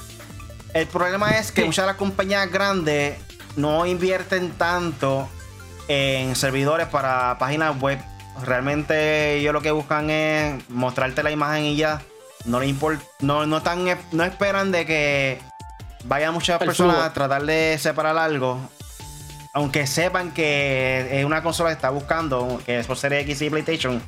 [0.75, 3.19] El problema es que muchas de las compañías grandes
[3.57, 5.29] no invierten tanto
[5.89, 7.99] en servidores para páginas web.
[8.45, 12.03] Realmente ellos lo que buscan es mostrarte la imagen y ya.
[12.45, 15.41] No le importa, no, no, tan, no esperan de que
[16.05, 18.61] vayan muchas personas a tratar de separar algo
[19.59, 23.51] aunque sepan que es una consola que está buscando, que es por Series X y
[23.51, 24.01] PlayStation,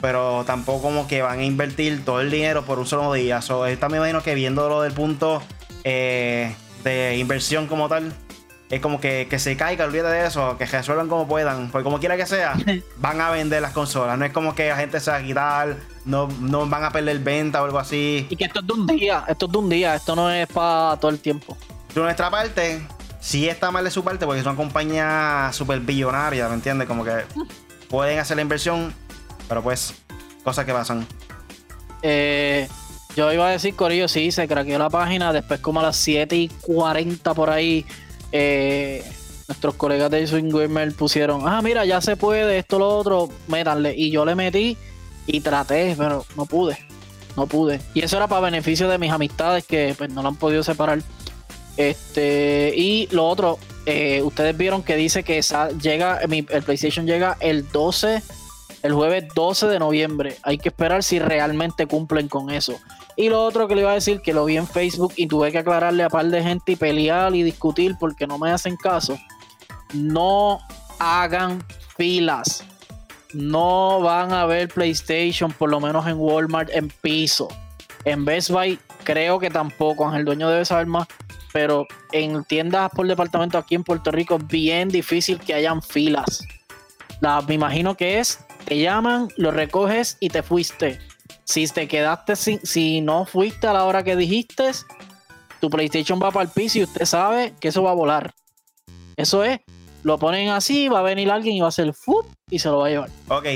[0.00, 3.42] pero tampoco como que van a invertir todo el dinero por un solo día.
[3.42, 5.42] So, también imagino que viéndolo del punto
[5.84, 8.12] eh, de inversión como tal,
[8.70, 12.00] es como que, que se caiga, olvídate de eso, que resuelvan como puedan, porque como
[12.00, 12.54] quiera que sea,
[12.98, 14.18] van a vender las consolas.
[14.18, 17.18] No es como que la gente se va a quitar, no, no van a perder
[17.20, 18.26] venta o algo así.
[18.28, 20.46] Y que esto es de un día, esto es de un día, esto no es
[20.48, 21.56] para todo el tiempo.
[21.94, 22.86] De nuestra parte,
[23.20, 26.86] sí está mal de su parte porque es una compañía súper billonaria, ¿me entiendes?
[26.86, 27.24] Como que
[27.88, 28.94] pueden hacer la inversión,
[29.48, 29.94] pero pues,
[30.44, 31.06] cosas que pasan.
[32.02, 32.68] Eh,
[33.16, 35.32] yo iba a decir, Corillo, sí, se craqueó la página.
[35.32, 37.84] Después, como a las 7 y 40 por ahí,
[38.30, 39.04] eh,
[39.48, 43.94] nuestros colegas de Swing Gamer pusieron: Ah, mira, ya se puede, esto, lo otro, métanle.
[43.96, 44.76] Y yo le metí
[45.26, 46.78] y traté, pero no pude.
[47.36, 47.80] No pude.
[47.94, 51.00] Y eso era para beneficio de mis amistades que pues, no lo han podido separar.
[51.76, 55.40] Este, y lo otro, eh, ustedes vieron que dice que
[55.80, 58.22] llega, el PlayStation llega el 12
[58.82, 60.36] el jueves 12 de noviembre.
[60.42, 62.78] Hay que esperar si realmente cumplen con eso.
[63.16, 65.50] Y lo otro que le iba a decir, que lo vi en Facebook y tuve
[65.50, 69.18] que aclararle a par de gente y pelear y discutir porque no me hacen caso.
[69.92, 70.60] No
[70.98, 71.64] hagan
[71.96, 72.64] filas.
[73.34, 77.48] No van a ver PlayStation, por lo menos en Walmart, en piso.
[78.04, 80.06] En Best Buy, creo que tampoco.
[80.06, 81.08] Ángel Dueño debe saber más.
[81.52, 86.46] Pero en tiendas por departamento aquí en Puerto Rico bien difícil que hayan filas.
[87.20, 90.98] La, me imagino que es te llaman, lo recoges y te fuiste.
[91.44, 94.70] Si te quedaste sin, si no fuiste a la hora que dijiste,
[95.60, 98.32] tu PlayStation va para el piso y usted sabe que eso va a volar.
[99.16, 99.60] Eso es,
[100.02, 102.26] lo ponen así, va a venir alguien y va a hacer ¡fup!
[102.50, 103.10] y se lo va a llevar.
[103.28, 103.46] Ok.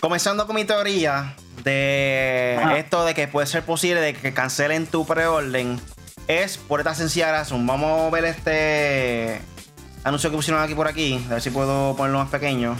[0.00, 1.34] Comenzando con mi teoría
[1.64, 5.80] de esto de que puede ser posible de que cancelen tu preorden,
[6.28, 7.66] es por esta sencilla razón.
[7.66, 9.40] Vamos a ver este
[10.08, 12.76] anuncio que pusieron aquí por aquí, a ver si puedo ponerlo más pequeño.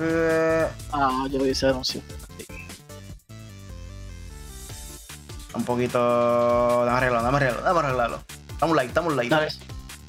[0.00, 2.00] Eh, ah, yo vi ese anuncio.
[5.54, 6.84] Un poquito.
[6.84, 8.22] Dame arreglarlo, dame arreglarlo, dame arreglarlo.
[8.58, 9.30] Dame un like, dame un like.
[9.30, 9.50] Dale.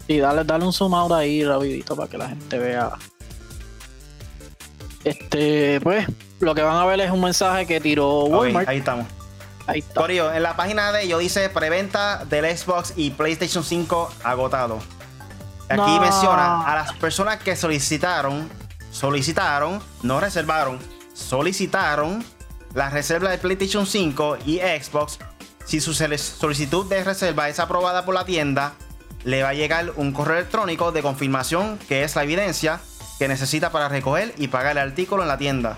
[0.07, 2.91] Sí, dale, dale un zoom out ahí rapidito para que la gente vea.
[5.03, 6.05] Este, pues,
[6.39, 8.67] lo que van a ver es un mensaje que tiró Walmart.
[8.67, 9.07] ahí estamos.
[9.67, 10.05] Ahí está.
[10.35, 14.79] en la página de ellos dice preventa del Xbox y PlayStation 5 agotado.
[15.71, 18.49] Aquí menciona a las personas que solicitaron
[18.91, 20.77] solicitaron, no reservaron,
[21.13, 22.23] solicitaron
[22.73, 25.17] la reserva de PlayStation 5 y Xbox.
[25.65, 28.73] Si su solicitud de reserva es aprobada por la tienda,
[29.23, 32.79] le va a llegar un correo electrónico de confirmación que es la evidencia
[33.19, 35.77] que necesita para recoger y pagar el artículo en la tienda.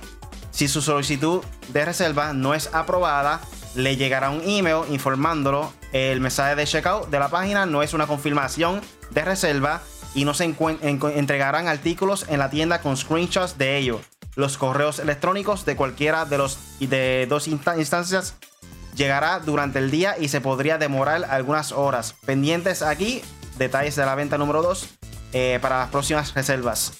[0.52, 3.42] Si su solicitud de reserva no es aprobada,
[3.76, 5.74] le llegará un email informándolo.
[5.92, 9.82] El mensaje de checkout de la página no es una confirmación de reserva,
[10.16, 14.02] y no se entregarán artículos en la tienda con screenshots de ello.
[14.36, 18.36] Los correos electrónicos de cualquiera de los de dos instancias
[18.96, 22.16] llegará durante el día y se podría demorar algunas horas.
[22.26, 23.22] Pendientes aquí,
[23.58, 24.90] detalles de la venta número 2
[25.34, 26.94] eh, para las próximas reservas.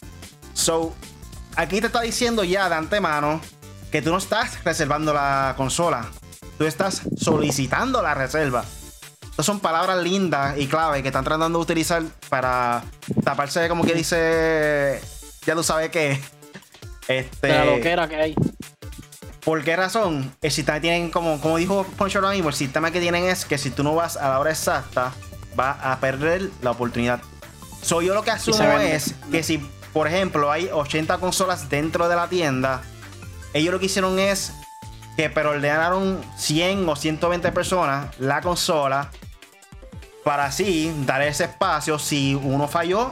[0.54, 0.94] So,
[1.56, 3.42] aquí te está diciendo ya de antemano
[3.92, 6.10] que tú no estás reservando la consola,
[6.58, 8.64] tú estás solicitando la reserva.
[9.30, 12.84] Estas son palabras lindas y clave que están tratando de utilizar para
[13.24, 15.02] taparse, como que dice,
[15.46, 16.22] ya tú sabes qué.
[17.08, 18.36] Este, lo que era que hay.
[19.44, 20.34] ¿Por qué razón?
[20.42, 23.58] El sistema tienen, como, como dijo Poncho ahora mismo, el sistema que tienen es que
[23.58, 25.12] si tú no vas a la hora exacta,
[25.56, 27.22] vas a perder la oportunidad.
[27.82, 29.58] So, yo lo que asumo es que si,
[29.92, 32.84] por ejemplo, hay 80 consolas dentro de la tienda,
[33.54, 34.54] ellos lo que hicieron es
[35.16, 39.10] que pero ordenaron 100 o 120 personas la consola
[40.24, 42.00] para así dar ese espacio.
[42.00, 43.12] Si uno falló,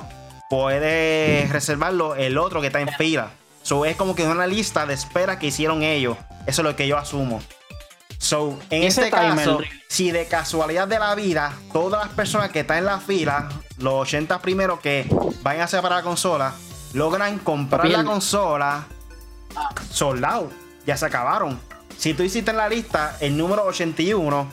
[0.49, 3.31] puede reservarlo el otro que está en fila.
[3.63, 6.17] So, es como que una lista de espera que hicieron ellos.
[6.47, 7.41] Eso es lo que yo asumo.
[8.17, 12.77] So, en este caso, si de casualidad de la vida, todas las personas que están
[12.77, 15.05] en la fila, los 80 primeros que
[15.41, 16.53] vayan a separar la consola,
[16.93, 18.85] logran comprar la consola
[19.91, 20.51] soldado.
[20.85, 21.59] Ya se acabaron.
[22.01, 24.47] Si tú hiciste en la lista el número 81,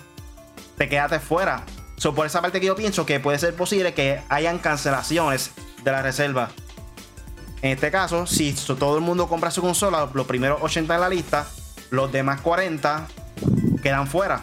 [0.77, 1.65] te quedaste fuera.
[1.97, 5.91] So, por esa parte que yo pienso que puede ser posible que hayan cancelaciones de
[5.91, 6.51] la reserva.
[7.63, 11.09] En este caso, si todo el mundo compra su consola, los primeros 80 en la
[11.09, 11.47] lista,
[11.89, 13.09] los demás 40
[13.83, 14.43] quedan fuera.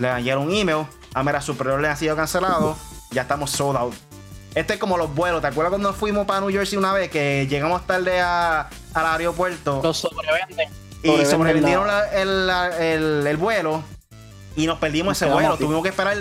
[0.00, 2.76] Le llegar un email, a ah, mira, su le ha sido cancelado,
[3.12, 3.94] ya estamos sold out.
[4.56, 5.42] Este es como los vuelos.
[5.42, 9.80] ¿Te acuerdas cuando fuimos para New Jersey una vez que llegamos tarde al aeropuerto?
[9.80, 10.81] Los sobrevenden.
[11.02, 13.82] Y sobrevendieron el, el, vuelo
[14.56, 15.56] y nos perdimos ese vuelo.
[15.56, 16.16] Tuvimos que esperar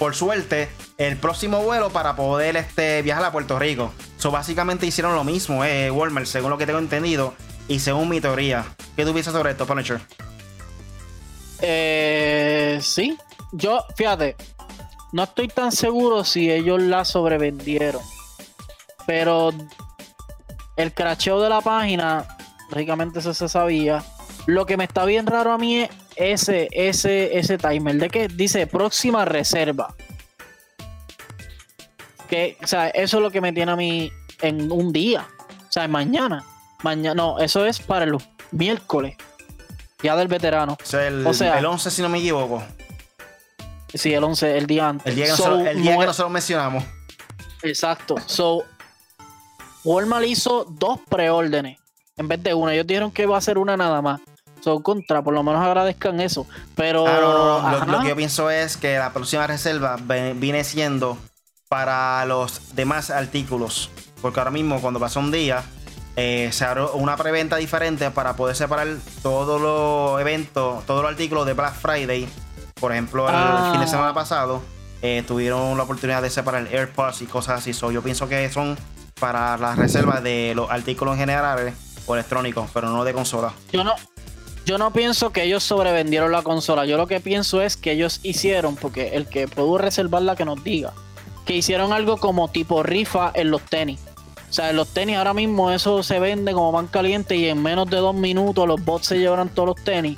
[0.00, 3.92] por suerte, el próximo vuelo para poder este, viajar a Puerto Rico.
[4.16, 7.34] So, básicamente hicieron lo mismo, eh, Walmart, según lo que tengo entendido
[7.68, 8.64] y según mi teoría.
[8.96, 10.00] ¿Qué tú piensas sobre esto, Punisher?
[11.60, 13.18] Eh, sí,
[13.52, 14.36] yo, fíjate,
[15.12, 18.00] no estoy tan seguro si ellos la sobrevendieron,
[19.06, 19.50] pero
[20.76, 22.26] el cracheo de la página,
[22.70, 24.02] lógicamente eso se sabía.
[24.46, 28.28] Lo que me está bien raro a mí es ese, ese, ese timer de que
[28.28, 29.94] dice próxima reserva.
[32.28, 34.10] Que, o sea, eso es lo que me tiene a mí
[34.40, 35.26] en un día.
[35.68, 36.44] O sea, mañana.
[36.82, 38.16] Mañana, no, eso es para el
[38.52, 39.16] miércoles.
[40.02, 40.76] Ya del veterano.
[40.80, 42.62] O sea, el, O sea- el 11, si no me equivoco.
[43.92, 45.06] Sí, el 11, el día antes.
[45.06, 46.84] El día que, So, nosotros, el día no que nosotros mencionamos.
[47.62, 48.14] Exacto.
[48.26, 48.64] So,
[49.84, 51.78] Walmart hizo dos preórdenes
[52.16, 52.72] en vez de una.
[52.72, 54.20] Ellos dijeron que va a ser una nada más.
[54.60, 56.46] So, contra, por lo menos agradezcan eso.
[56.74, 57.06] Pero.
[57.06, 57.92] Ah, no, no, no.
[57.92, 59.96] Lo, que yo pienso es que la próxima reserva
[60.34, 61.16] viene siendo
[61.68, 63.90] para los demás artículos.
[64.20, 65.62] Porque ahora mismo, cuando pasa un día,
[66.16, 68.88] eh, se abre una preventa diferente para poder separar
[69.22, 72.28] todos los eventos, todos los artículos de Black Friday.
[72.78, 73.68] Por ejemplo, el Ah.
[73.72, 74.62] fin de semana pasado,
[75.02, 77.72] eh, tuvieron la oportunidad de separar AirPods y cosas así.
[77.72, 78.76] So, yo pienso que son
[79.18, 81.74] para las reservas de los artículos en general
[82.06, 83.52] o electrónicos, pero no de consola.
[83.72, 83.94] Yo no,
[84.70, 86.86] yo no pienso que ellos sobrevendieron la consola.
[86.86, 90.62] Yo lo que pienso es que ellos hicieron, porque el que pudo reservarla que nos
[90.62, 90.92] diga,
[91.44, 93.98] que hicieron algo como tipo rifa en los tenis.
[94.48, 97.60] O sea, en los tenis ahora mismo eso se vende como pan caliente y en
[97.60, 100.16] menos de dos minutos los bots se llevan todos los tenis.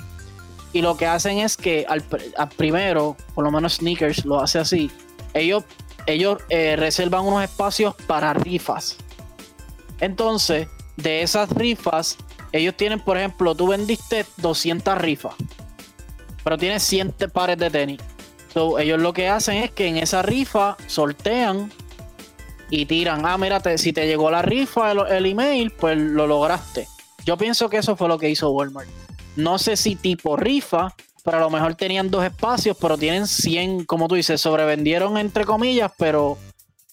[0.75, 4.39] Y lo que hacen es que al, pr- al primero, por lo menos Sneakers lo
[4.39, 4.91] hace así,
[5.33, 5.65] ellos,
[6.05, 8.99] ellos eh, reservan unos espacios para rifas.
[9.99, 12.19] Entonces, de esas rifas,
[12.53, 15.35] ellos tienen, por ejemplo, tú vendiste 200 rifas,
[16.45, 18.01] pero tienes 100 pares de tenis.
[18.53, 21.73] So, ellos lo que hacen es que en esa rifa sortean
[22.69, 26.87] y tiran, ah, mírate, si te llegó la rifa, el, el email, pues lo lograste.
[27.25, 28.89] Yo pienso que eso fue lo que hizo Walmart.
[29.37, 30.95] No sé si tipo rifa,
[31.25, 35.45] pero a lo mejor tenían dos espacios, pero tienen 100, como tú dices, sobrevendieron entre
[35.45, 36.37] comillas, pero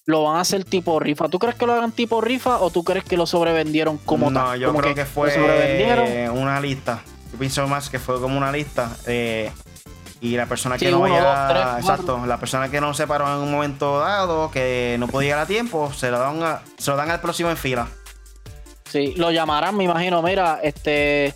[0.10, 1.30] lo van a hacer tipo rifa.
[1.30, 4.40] ¿Tú crees que lo hagan tipo rifa o tú crees que lo sobrevendieron como no,
[4.44, 4.60] tal?
[4.60, 6.38] yo Como creo que, lo fue sobrevendieron.
[6.38, 7.02] una lista.
[7.32, 8.90] Yo pienso más que fue como una lista.
[9.06, 9.52] eh,
[10.22, 11.24] y la persona que Sí, no uno, vaya.
[11.24, 11.48] dos,
[11.78, 15.28] tres, exacto, la persona que no se paró en un momento dado, que no podía
[15.30, 17.88] llegar a tiempo, se lo dan, a- se lo dan al próximo en fila.
[18.86, 20.22] Sí, lo llamarán, me imagino.
[20.22, 21.34] Mira, este,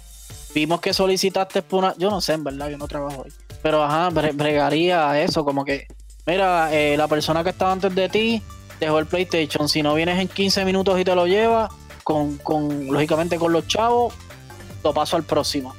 [0.56, 3.84] vimos que solicitaste por una, yo no sé, en verdad, yo no trabajo ahí, pero
[3.84, 5.88] ajá, bre- bregaría eso, como que,
[6.26, 8.42] mira, eh, la persona que estaba antes de ti
[8.80, 11.72] dejó el PlayStation, si no vienes en 15 minutos y te lo llevas,
[12.04, 14.14] con, con lógicamente con los chavos,
[14.84, 15.74] lo paso al próximo.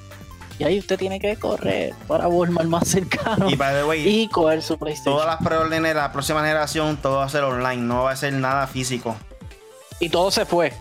[0.59, 4.29] Y ahí usted tiene que correr para Walmart más cercano Y by the way, y
[4.29, 5.15] coger su PlayStation.
[5.15, 8.17] todas las preórdenes de la próxima generación, todo va a ser online, no va a
[8.17, 9.17] ser nada físico.
[10.01, 10.73] y todo se fue.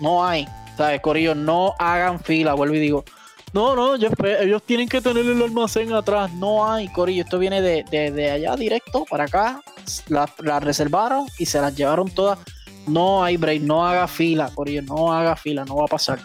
[0.00, 0.48] No hay.
[0.76, 1.34] ¿Sabes, Corillo?
[1.34, 3.04] No hagan fila, vuelvo y digo.
[3.52, 6.32] No, no, ellos tienen que tener el almacén atrás.
[6.34, 7.24] No hay, Corillo.
[7.24, 9.60] Esto viene de, de- de allá directo para acá.
[10.08, 12.38] Las las reservaron y se las llevaron todas.
[12.86, 14.82] No hay break, no haga fila, Corillo.
[14.82, 16.20] No haga fila, no va a pasar.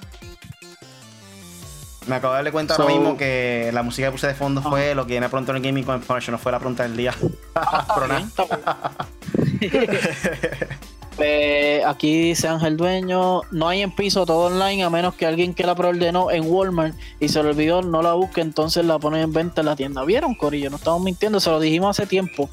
[2.06, 4.94] Me acabo de darle cuenta ahora mismo que la música que puse de fondo fue
[4.94, 6.96] lo que viene pronto en el Gaming con el Punisher, no fue la pregunta del
[6.96, 7.16] día.
[8.08, 8.46] Bien, está
[9.60, 10.70] bien.
[11.18, 15.54] Pues, aquí dice Ángel Dueño, no hay en piso todo online a menos que alguien
[15.54, 19.22] que la preordenó en Walmart y se le olvidó, no la busque, entonces la ponen
[19.22, 20.04] en venta en la tienda.
[20.04, 20.70] ¿Vieron, Corillo?
[20.70, 22.50] No estamos mintiendo, se lo dijimos hace tiempo.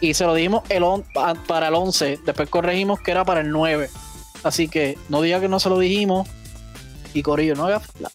[0.00, 3.40] Y se lo dijimos el on- pa- para el 11, después corregimos que era para
[3.40, 3.88] el 9.
[4.44, 6.28] Así que no diga que no se lo dijimos.
[7.14, 8.10] Y Corillo, no haga fila.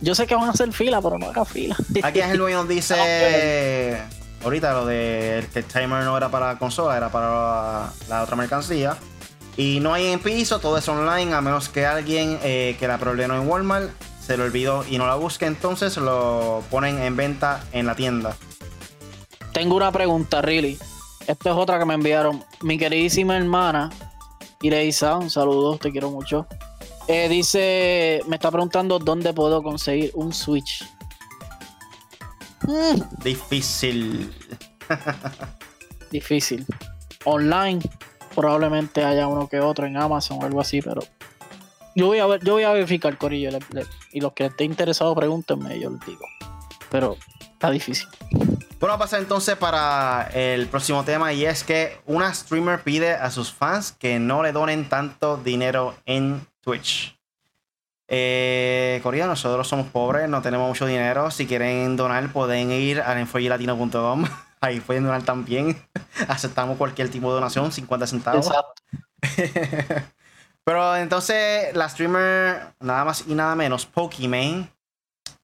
[0.00, 1.76] Yo sé que van a hacer fila, pero no haga fila.
[2.02, 2.94] Aquí Ángel Dueño dice
[4.44, 8.36] ahorita lo de que el timer no era para la consola, era para la, otra
[8.36, 8.96] mercancía.
[9.56, 12.98] Y no hay en piso, todo es online, a menos que alguien eh, que la
[12.98, 13.90] preordenó en Walmart
[14.20, 18.36] se lo olvidó y no la busque, entonces lo ponen en venta en la tienda.
[19.52, 20.78] Tengo una pregunta, really.
[21.26, 22.44] Esta es otra que me enviaron.
[22.62, 23.90] Mi queridísima hermana,
[24.60, 26.46] Ireisa, un saludo, te quiero mucho.
[27.06, 30.84] Eh, dice, me está preguntando dónde puedo conseguir un Switch.
[32.66, 34.32] Mm, Difícil.
[36.10, 36.66] difícil.
[37.24, 37.80] Online,
[38.34, 41.02] probablemente haya uno que otro en Amazon o algo así, pero
[41.94, 44.70] yo voy a ver, yo voy a verificar, Corillo, le- le- y los que estén
[44.70, 46.24] interesados, pregúntenme, yo les digo.
[46.90, 48.06] Pero está difícil.
[48.80, 53.30] Bueno, a pasar entonces para el próximo tema y es que una streamer pide a
[53.30, 57.13] sus fans que no le donen tanto dinero en Twitch.
[58.08, 61.30] Eh, Corea, nosotros somos pobres, no tenemos mucho dinero.
[61.30, 64.24] Si quieren donar, pueden ir a enfoyelatino.com.
[64.60, 65.76] Ahí pueden donar también.
[66.28, 68.46] Aceptamos cualquier tipo de donación, 50 centavos.
[68.46, 68.82] Exacto.
[70.64, 74.70] Pero entonces la streamer, nada más y nada menos, Pokimane,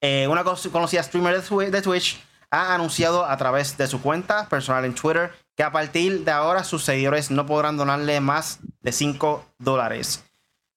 [0.00, 4.84] eh, una co- conocida streamer de Twitch, ha anunciado a través de su cuenta personal
[4.86, 9.44] en Twitter que a partir de ahora sus seguidores no podrán donarle más de 5
[9.58, 10.24] dólares.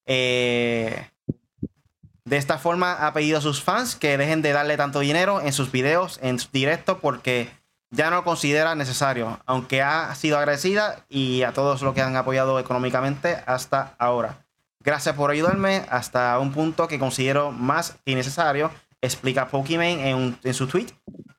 [0.06, 1.10] Eh,
[2.26, 5.54] de esta forma ha pedido a sus fans que dejen de darle tanto dinero en
[5.54, 7.50] sus videos en directo porque
[7.90, 12.16] ya no lo considera necesario, aunque ha sido agradecida y a todos los que han
[12.16, 14.46] apoyado económicamente hasta ahora.
[14.80, 18.72] Gracias por ayudarme hasta un punto que considero más innecesario,
[19.02, 20.88] explica Pokimane en, en su tweet,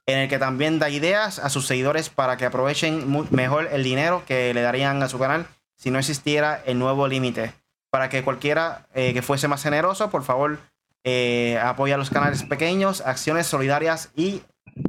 [0.06, 4.22] en el que también da ideas a sus seguidores para que aprovechen mejor el dinero
[4.26, 7.52] que le darían a su canal si no existiera el nuevo límite.
[7.90, 10.58] Para que cualquiera eh, que fuese más generoso, por favor,
[11.04, 14.42] eh, apoya a los canales pequeños, acciones solidarias y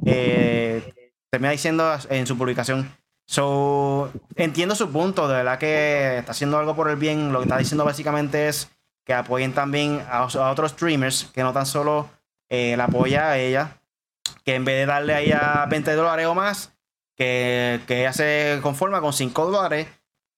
[0.05, 2.89] eh, termina diciendo en su publicación.
[3.27, 7.33] So, entiendo su punto, de verdad que está haciendo algo por el bien.
[7.33, 8.71] Lo que está diciendo básicamente es
[9.03, 12.09] que apoyen también a, otros streamers, que no tan solo
[12.49, 13.77] eh, la apoya a ella,
[14.43, 16.73] que en vez de darle a ella 20 dólares o más,
[17.15, 19.87] que, que ella se conforma con 5 dólares.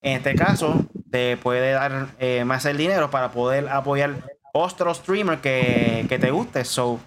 [0.02, 5.40] En este caso, te puede dar eh, más el dinero para poder apoyar otro streamer
[5.40, 6.66] que, que te guste.
[6.66, 7.00] So,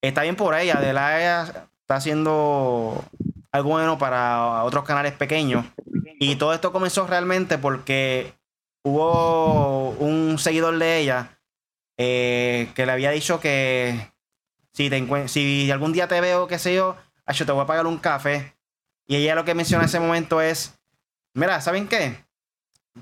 [0.00, 3.04] está bien por ella, de la ella está haciendo
[3.52, 5.66] algo bueno para otros canales pequeños.
[6.18, 8.34] Y todo esto comenzó realmente porque
[8.82, 11.38] hubo un seguidor de ella
[11.96, 14.10] eh, que le había dicho que
[14.72, 16.96] si, te si algún día te veo, qué sé yo,
[17.32, 18.54] yo te voy a pagar un café.
[19.06, 20.74] Y ella lo que menciona en ese momento es,
[21.34, 22.23] mira, ¿saben qué?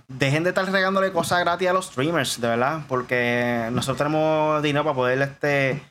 [0.09, 4.85] Dejen de estar regándole cosas gratis a los streamers, de verdad, porque nosotros tenemos dinero
[4.85, 5.83] para poder este,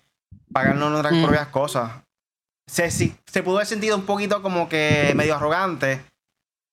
[0.51, 1.23] pagarnos nuestras mm.
[1.23, 1.91] propias cosas
[2.71, 6.01] se, se pudo haber sentido un poquito como que medio arrogante.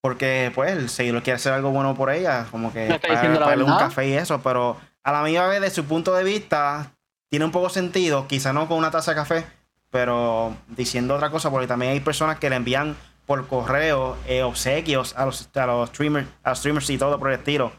[0.00, 4.08] Porque, pues, si lo quiere hacer algo bueno por ella, como que para, un café
[4.08, 6.92] y eso, pero a la misma vez, de su punto de vista,
[7.28, 9.44] tiene un poco sentido, quizá no con una taza de café,
[9.90, 12.96] pero diciendo otra cosa, porque también hay personas que le envían
[13.28, 17.30] por correo eh, obsequios a los, a los streamers, a los streamers y todo por
[17.30, 17.70] el estilo.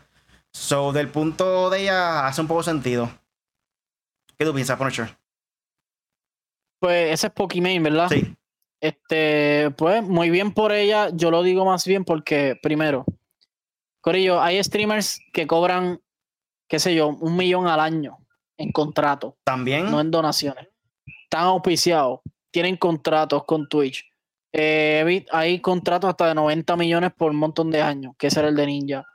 [0.54, 3.10] So, del punto de ella, hace un poco sentido.
[4.38, 5.18] ¿Qué tú piensas, Punisher?
[6.80, 8.10] Pues ese es Pokimane, ¿verdad?
[8.10, 8.36] Sí.
[8.80, 11.10] Este, pues muy bien por ella.
[11.14, 13.04] Yo lo digo más bien porque, primero,
[14.02, 16.00] Corillo, hay streamers que cobran,
[16.68, 18.20] qué sé yo, un millón al año
[18.58, 19.36] en contrato.
[19.44, 19.90] También.
[19.90, 20.68] No en donaciones.
[21.24, 22.20] Están auspiciados,
[22.52, 24.09] tienen contratos con Twitch.
[24.52, 28.50] Eh, hay contratos hasta de 90 millones por un montón de años, que ese era
[28.50, 29.06] el de Ninja.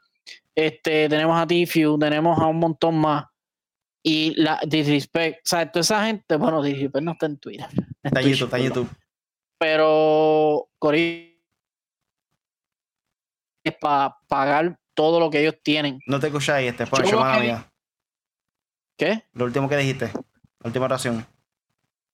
[0.54, 3.26] Este, tenemos a Tifu, tenemos a un montón más.
[4.02, 7.66] Y la Disrespect, o sea, toda esa gente, bueno, Disrespect no está en Twitter.
[8.02, 8.88] Está en YouTube, está en YouTube.
[9.58, 11.42] Pero Cory
[13.64, 15.98] es para pagar todo lo que ellos tienen.
[16.06, 17.02] No te escucháis, este, por
[17.40, 17.70] mía.
[18.96, 19.24] ¿Qué?
[19.32, 21.26] Lo último que dijiste, la última oración.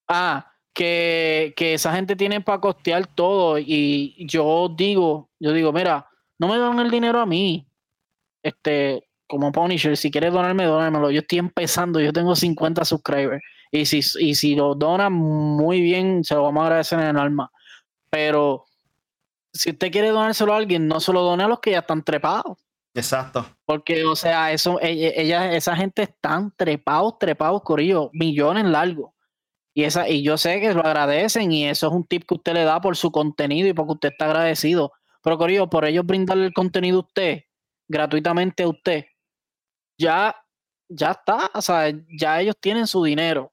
[0.09, 3.59] Ah, que, que esa gente tiene para costear todo.
[3.59, 6.09] Y yo digo, yo digo, mira,
[6.39, 7.67] no me dan el dinero a mí.
[8.43, 11.11] Este, como Punisher, si quieres donarme, donármelo.
[11.11, 13.43] Yo estoy empezando, yo tengo 50 subscribers.
[13.71, 17.19] Y si, y si lo donan muy bien, se lo vamos a agradecer en el
[17.19, 17.51] alma.
[18.11, 18.65] Pero
[19.53, 22.03] si usted quiere donárselo a alguien, no se lo done a los que ya están
[22.03, 22.59] trepados.
[22.95, 23.47] Exacto.
[23.65, 29.13] Porque, o sea, eso, e, e, ella, esa gente están trepados, trepados, corillo, millones largos.
[29.75, 32.55] Y, esa, y yo sé que lo agradecen y eso es un tip que usted
[32.55, 34.93] le da por su contenido y porque usted está agradecido.
[35.23, 37.43] Pero, Corillo, por ellos brindarle el contenido a usted,
[37.89, 39.05] gratuitamente a usted,
[39.99, 40.35] ya,
[40.89, 43.53] ya está, o sea, ya ellos tienen su dinero.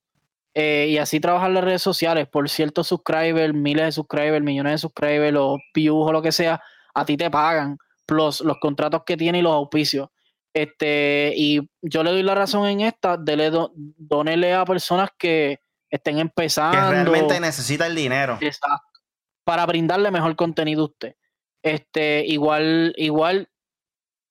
[0.53, 4.77] Eh, y así trabajan las redes sociales, por ciertos subscribers, miles de subscribers, millones de
[4.79, 6.59] subscribers, los views o lo que sea,
[6.95, 10.09] a ti te pagan, plus los contratos que tiene y los auspicios.
[10.53, 15.59] Este, y yo le doy la razón en esta, dele, donele a personas que
[15.89, 16.77] estén empezando.
[16.77, 18.37] Que realmente necesita el dinero.
[18.41, 18.99] Exacto.
[19.43, 21.15] Para brindarle mejor contenido a usted.
[21.63, 23.49] Este, igual, igual,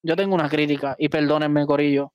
[0.02, 2.12] yo tengo una crítica y perdónenme, Corillo.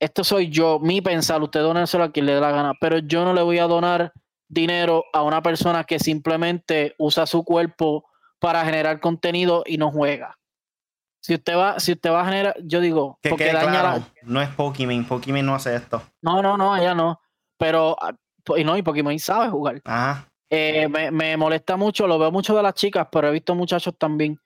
[0.00, 3.24] Esto soy yo, mi pensar, usted donéselo a quien le dé la gana, pero yo
[3.24, 4.12] no le voy a donar
[4.48, 8.08] dinero a una persona que simplemente usa su cuerpo
[8.38, 10.38] para generar contenido y no juega.
[11.20, 14.08] Si usted va, si usted va a generar, yo digo, que porque daña la...
[14.22, 16.02] No es Pokémon, Pokémon no hace esto.
[16.22, 17.20] No, no, no, ella no.
[17.58, 18.14] Pero, ah,
[18.56, 19.82] y no, y Pokémon sabe jugar.
[20.50, 23.94] Eh, me, me molesta mucho, lo veo mucho de las chicas, pero he visto muchachos
[23.98, 24.40] también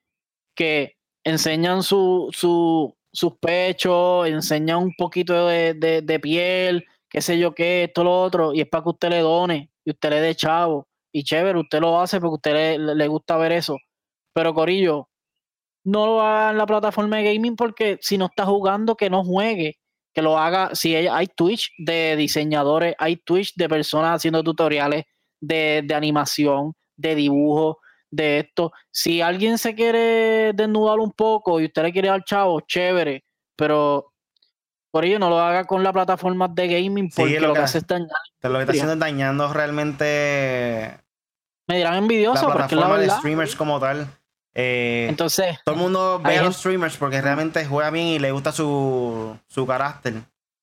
[0.54, 7.54] que enseñan su, su, sus pechos, enseñan un poquito de, de, piel, qué sé yo
[7.54, 10.34] qué, esto, lo otro, y es para que usted le done y usted le dé
[10.34, 10.88] chavo.
[11.14, 13.76] Y chévere, usted lo hace porque a usted le, le gusta ver eso.
[14.32, 15.10] Pero Corillo,
[15.84, 19.22] no lo haga en la plataforma de gaming porque si no está jugando, que no
[19.22, 19.78] juegue.
[20.12, 25.04] Que lo haga, si hay Twitch de diseñadores, hay Twitch de personas haciendo tutoriales
[25.40, 27.78] de, de animación, de dibujo,
[28.12, 28.72] de esto.
[28.90, 33.24] Si alguien se quiere desnudar un poco y usted le quiere dar chavo, chévere,
[33.56, 34.12] pero
[34.92, 37.86] por ello no lo haga con la plataforma de gaming porque lo, que, hace es
[37.86, 38.10] dañar.
[38.42, 40.98] Lo que está haciendo es dañando realmente.
[41.66, 44.06] Me dirán envidioso la porque la de streamers como tal.
[44.54, 48.32] Eh, Entonces, todo el mundo ve a los streamers porque realmente juega bien y le
[48.32, 50.14] gusta su, su carácter.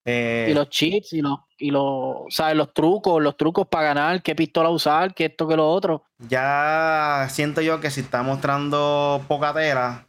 [0.05, 2.55] Eh, y los chips y los, y los, ¿sabes?
[2.55, 6.03] Los trucos, los trucos para ganar, qué pistola usar, qué esto, que lo otro.
[6.27, 10.07] Ya siento yo que si está mostrando poca tela,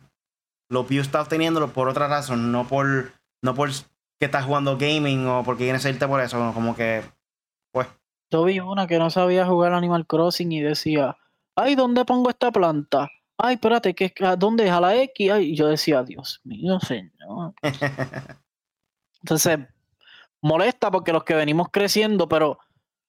[0.70, 3.12] los views está obteniéndolo por otra razón, no por,
[3.42, 7.02] no por que estás jugando gaming o porque quieres irte por eso, como que
[8.30, 11.16] Yo vi una que no sabía jugar Animal Crossing y decía,
[11.56, 13.10] ay, ¿dónde pongo esta planta?
[13.42, 14.70] Ay, espérate, ¿qué, ¿a ¿dónde es?
[14.70, 15.30] A la X.
[15.30, 17.54] Ay, y yo decía, Dios mío, señor.
[19.22, 19.58] Entonces,
[20.42, 22.58] molesta porque los que venimos creciendo, pero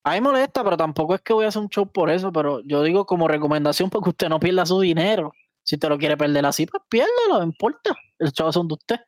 [0.04, 2.62] a mí molesta, pero tampoco es que voy a hacer un show por eso, pero
[2.62, 5.34] yo digo como recomendación porque usted no pierda su dinero.
[5.64, 7.96] Si usted lo quiere perder así, pues piérdelo, no importa.
[8.18, 9.00] El show son de usted.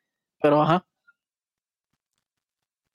[0.41, 0.85] Pero ajá.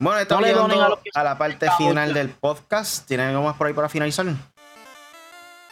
[0.00, 3.08] Bueno, estamos No llegando a que a la parte final del podcast.
[3.08, 4.26] ¿Tienen algo más por ahí para finalizar?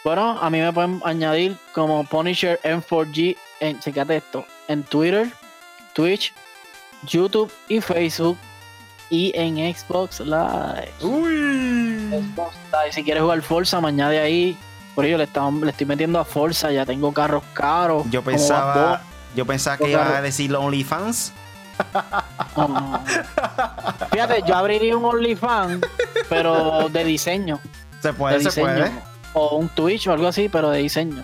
[0.07, 5.29] Bueno, a mí me pueden añadir como Punisher M4G en, checate esto, en Twitter,
[5.91, 6.33] Twitch,
[7.03, 8.37] YouTube y Facebook
[9.09, 10.93] y en Xbox Live.
[11.01, 12.07] Uy.
[12.09, 12.93] Xbox Live.
[12.93, 14.57] Si quieres jugar Forza, me añade ahí.
[14.95, 18.05] Por ello le, estamos- le estoy metiendo a Forza, ya tengo carros caros.
[18.09, 19.01] Yo pensaba,
[19.35, 21.33] yo pensaba que iba a decir OnlyFans.
[22.55, 22.73] Bunny.
[22.73, 23.03] No, no.
[24.09, 25.81] Fíjate, yo abriría un OnlyFans,
[26.29, 27.59] pero de diseño.
[28.01, 28.67] Se puede, de se diseño.
[28.67, 29.06] puede.
[29.39, 31.23] O un Twitch o algo así, pero de diseño.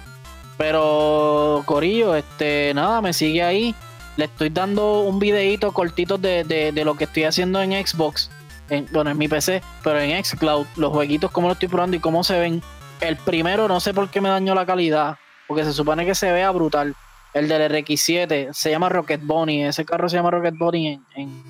[0.55, 3.73] Pero, Corillo, este, nada, me sigue ahí.
[4.17, 8.29] Le estoy dando un videito cortito de, de, de lo que estoy haciendo en Xbox.
[8.69, 11.99] En, bueno, en mi PC, pero en Xcloud, los jueguitos, cómo lo estoy probando y
[11.99, 12.61] cómo se ven.
[13.01, 16.31] El primero, no sé por qué me dañó la calidad, porque se supone que se
[16.31, 16.95] vea brutal.
[17.33, 21.43] El del RX7 se llama Rocket Bunny, ese carro se llama Rocket Bunny en, en,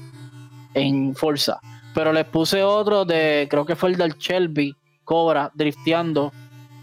[0.76, 1.60] en Forza.
[1.94, 6.32] Pero les puse otro de, creo que fue el del Shelby, Cobra, drifteando,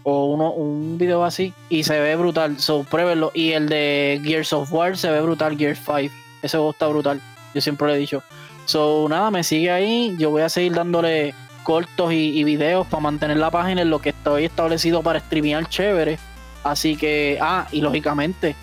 [0.03, 2.59] o uno, un video así, y se ve brutal.
[2.59, 3.31] So, pruébenlo.
[3.33, 6.13] Y el de Gears of War se ve brutal, Gears 5.
[6.41, 7.21] Ese juego está brutal.
[7.53, 8.23] Yo siempre lo he dicho.
[8.65, 10.15] So, nada, me sigue ahí.
[10.17, 11.33] Yo voy a seguir dándole
[11.63, 15.67] cortos y, y videos para mantener la página en lo que estoy establecido para streamear
[15.67, 16.17] chévere.
[16.63, 18.55] Así que, ah, y lógicamente,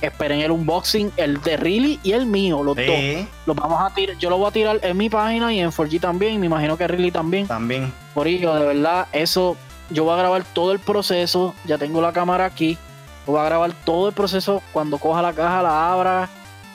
[0.00, 3.26] esperen el unboxing, el de Riley y el mío, los dos.
[3.46, 6.00] Los vamos a tirar, yo lo voy a tirar en mi página y en 4G
[6.00, 6.40] también.
[6.40, 7.46] Me imagino que Riley también.
[7.46, 7.92] también.
[8.14, 9.56] Por ello, de verdad, eso
[9.90, 11.54] yo voy a grabar todo el proceso.
[11.64, 12.76] Ya tengo la cámara aquí.
[13.26, 14.62] Voy a grabar todo el proceso.
[14.72, 16.28] Cuando coja la caja, la abra.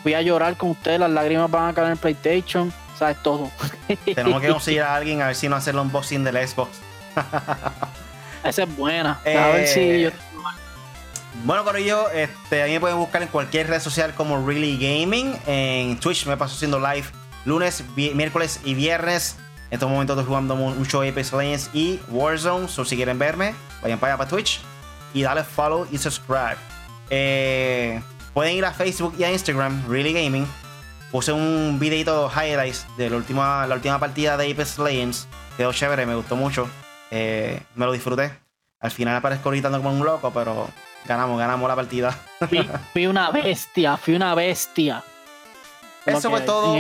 [0.04, 1.00] Voy a llorar con ustedes.
[1.00, 2.74] Las lágrimas van a caer en el PlayStation.
[2.98, 3.18] ¿Sabes?
[3.24, 3.50] Todo.
[4.06, 6.70] Tenemos que conseguir a alguien a ver si no hace el unboxing del Xbox.
[8.44, 9.20] Esa es buena.
[9.26, 10.10] a ver Eh, si yo.
[11.46, 15.36] Bueno, Corillo, este, a mí me pueden buscar en cualquier red social como Really Gaming.
[15.48, 17.08] En Twitch me paso haciendo live
[17.46, 19.38] lunes, miércoles y viernes.
[19.74, 22.68] En estos momentos estoy jugando mu- mucho Apex Legends y Warzone.
[22.68, 24.62] So, si quieren verme, vayan para allá para Twitch
[25.16, 26.58] y dale follow y subscribe.
[27.10, 28.00] Eh,
[28.36, 30.46] pueden ir a Facebook y a Instagram, Really Gaming.
[31.12, 35.28] Puse un videito highlights de la última, la última partida de Apex Legends.
[35.58, 36.70] Quedó chévere, me gustó mucho.
[37.10, 38.32] Eh, me lo disfruté.
[38.80, 40.70] Al final aparezco gritando como un loco, pero
[41.06, 42.16] ganamos, ganamos la partida.
[42.94, 43.98] Fui una bestia.
[43.98, 45.04] Fui una bestia.
[46.06, 46.76] Eso fue todo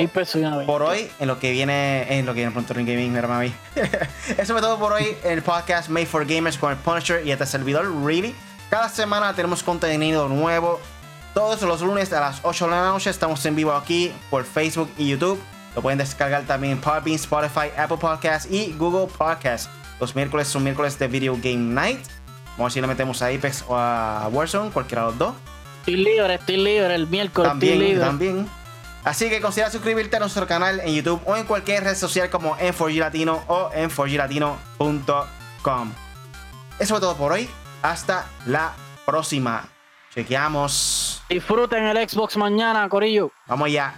[0.65, 3.53] por hoy en lo que viene en lo que viene pronto en gaming mira mami
[4.38, 7.32] eso fue todo por hoy en el podcast Made for Gamers con el Punisher y
[7.32, 8.36] este servidor Really.
[8.69, 10.80] Cada semana tenemos contenido nuevo.
[11.34, 14.89] Todos los lunes a las 8 de la noche estamos en vivo aquí por Facebook
[14.97, 15.39] y YouTube.
[15.75, 19.70] Lo pueden descargar también en Podbean, Spotify, Apple Podcasts y Google Podcasts.
[20.00, 22.01] Los miércoles son miércoles de Video Game Night.
[22.58, 25.33] Vamos a ver si le metemos a Apex o a Warzone cualquiera de los dos.
[25.79, 26.93] Estoy libre, estoy libre.
[26.95, 28.00] El miércoles estoy también, libre.
[28.00, 28.50] también.
[29.04, 32.58] Así que considera suscribirte a nuestro canal en YouTube o en cualquier red social como
[32.58, 35.92] en 4G Latino o en 4glatino.com.
[36.80, 37.50] Eso fue todo por hoy.
[37.82, 38.74] Hasta la
[39.05, 39.67] próxima.
[40.13, 41.21] Chequeamos.
[41.28, 43.32] Disfruten el Xbox mañana, Corillo.
[43.47, 43.96] Vamos ya.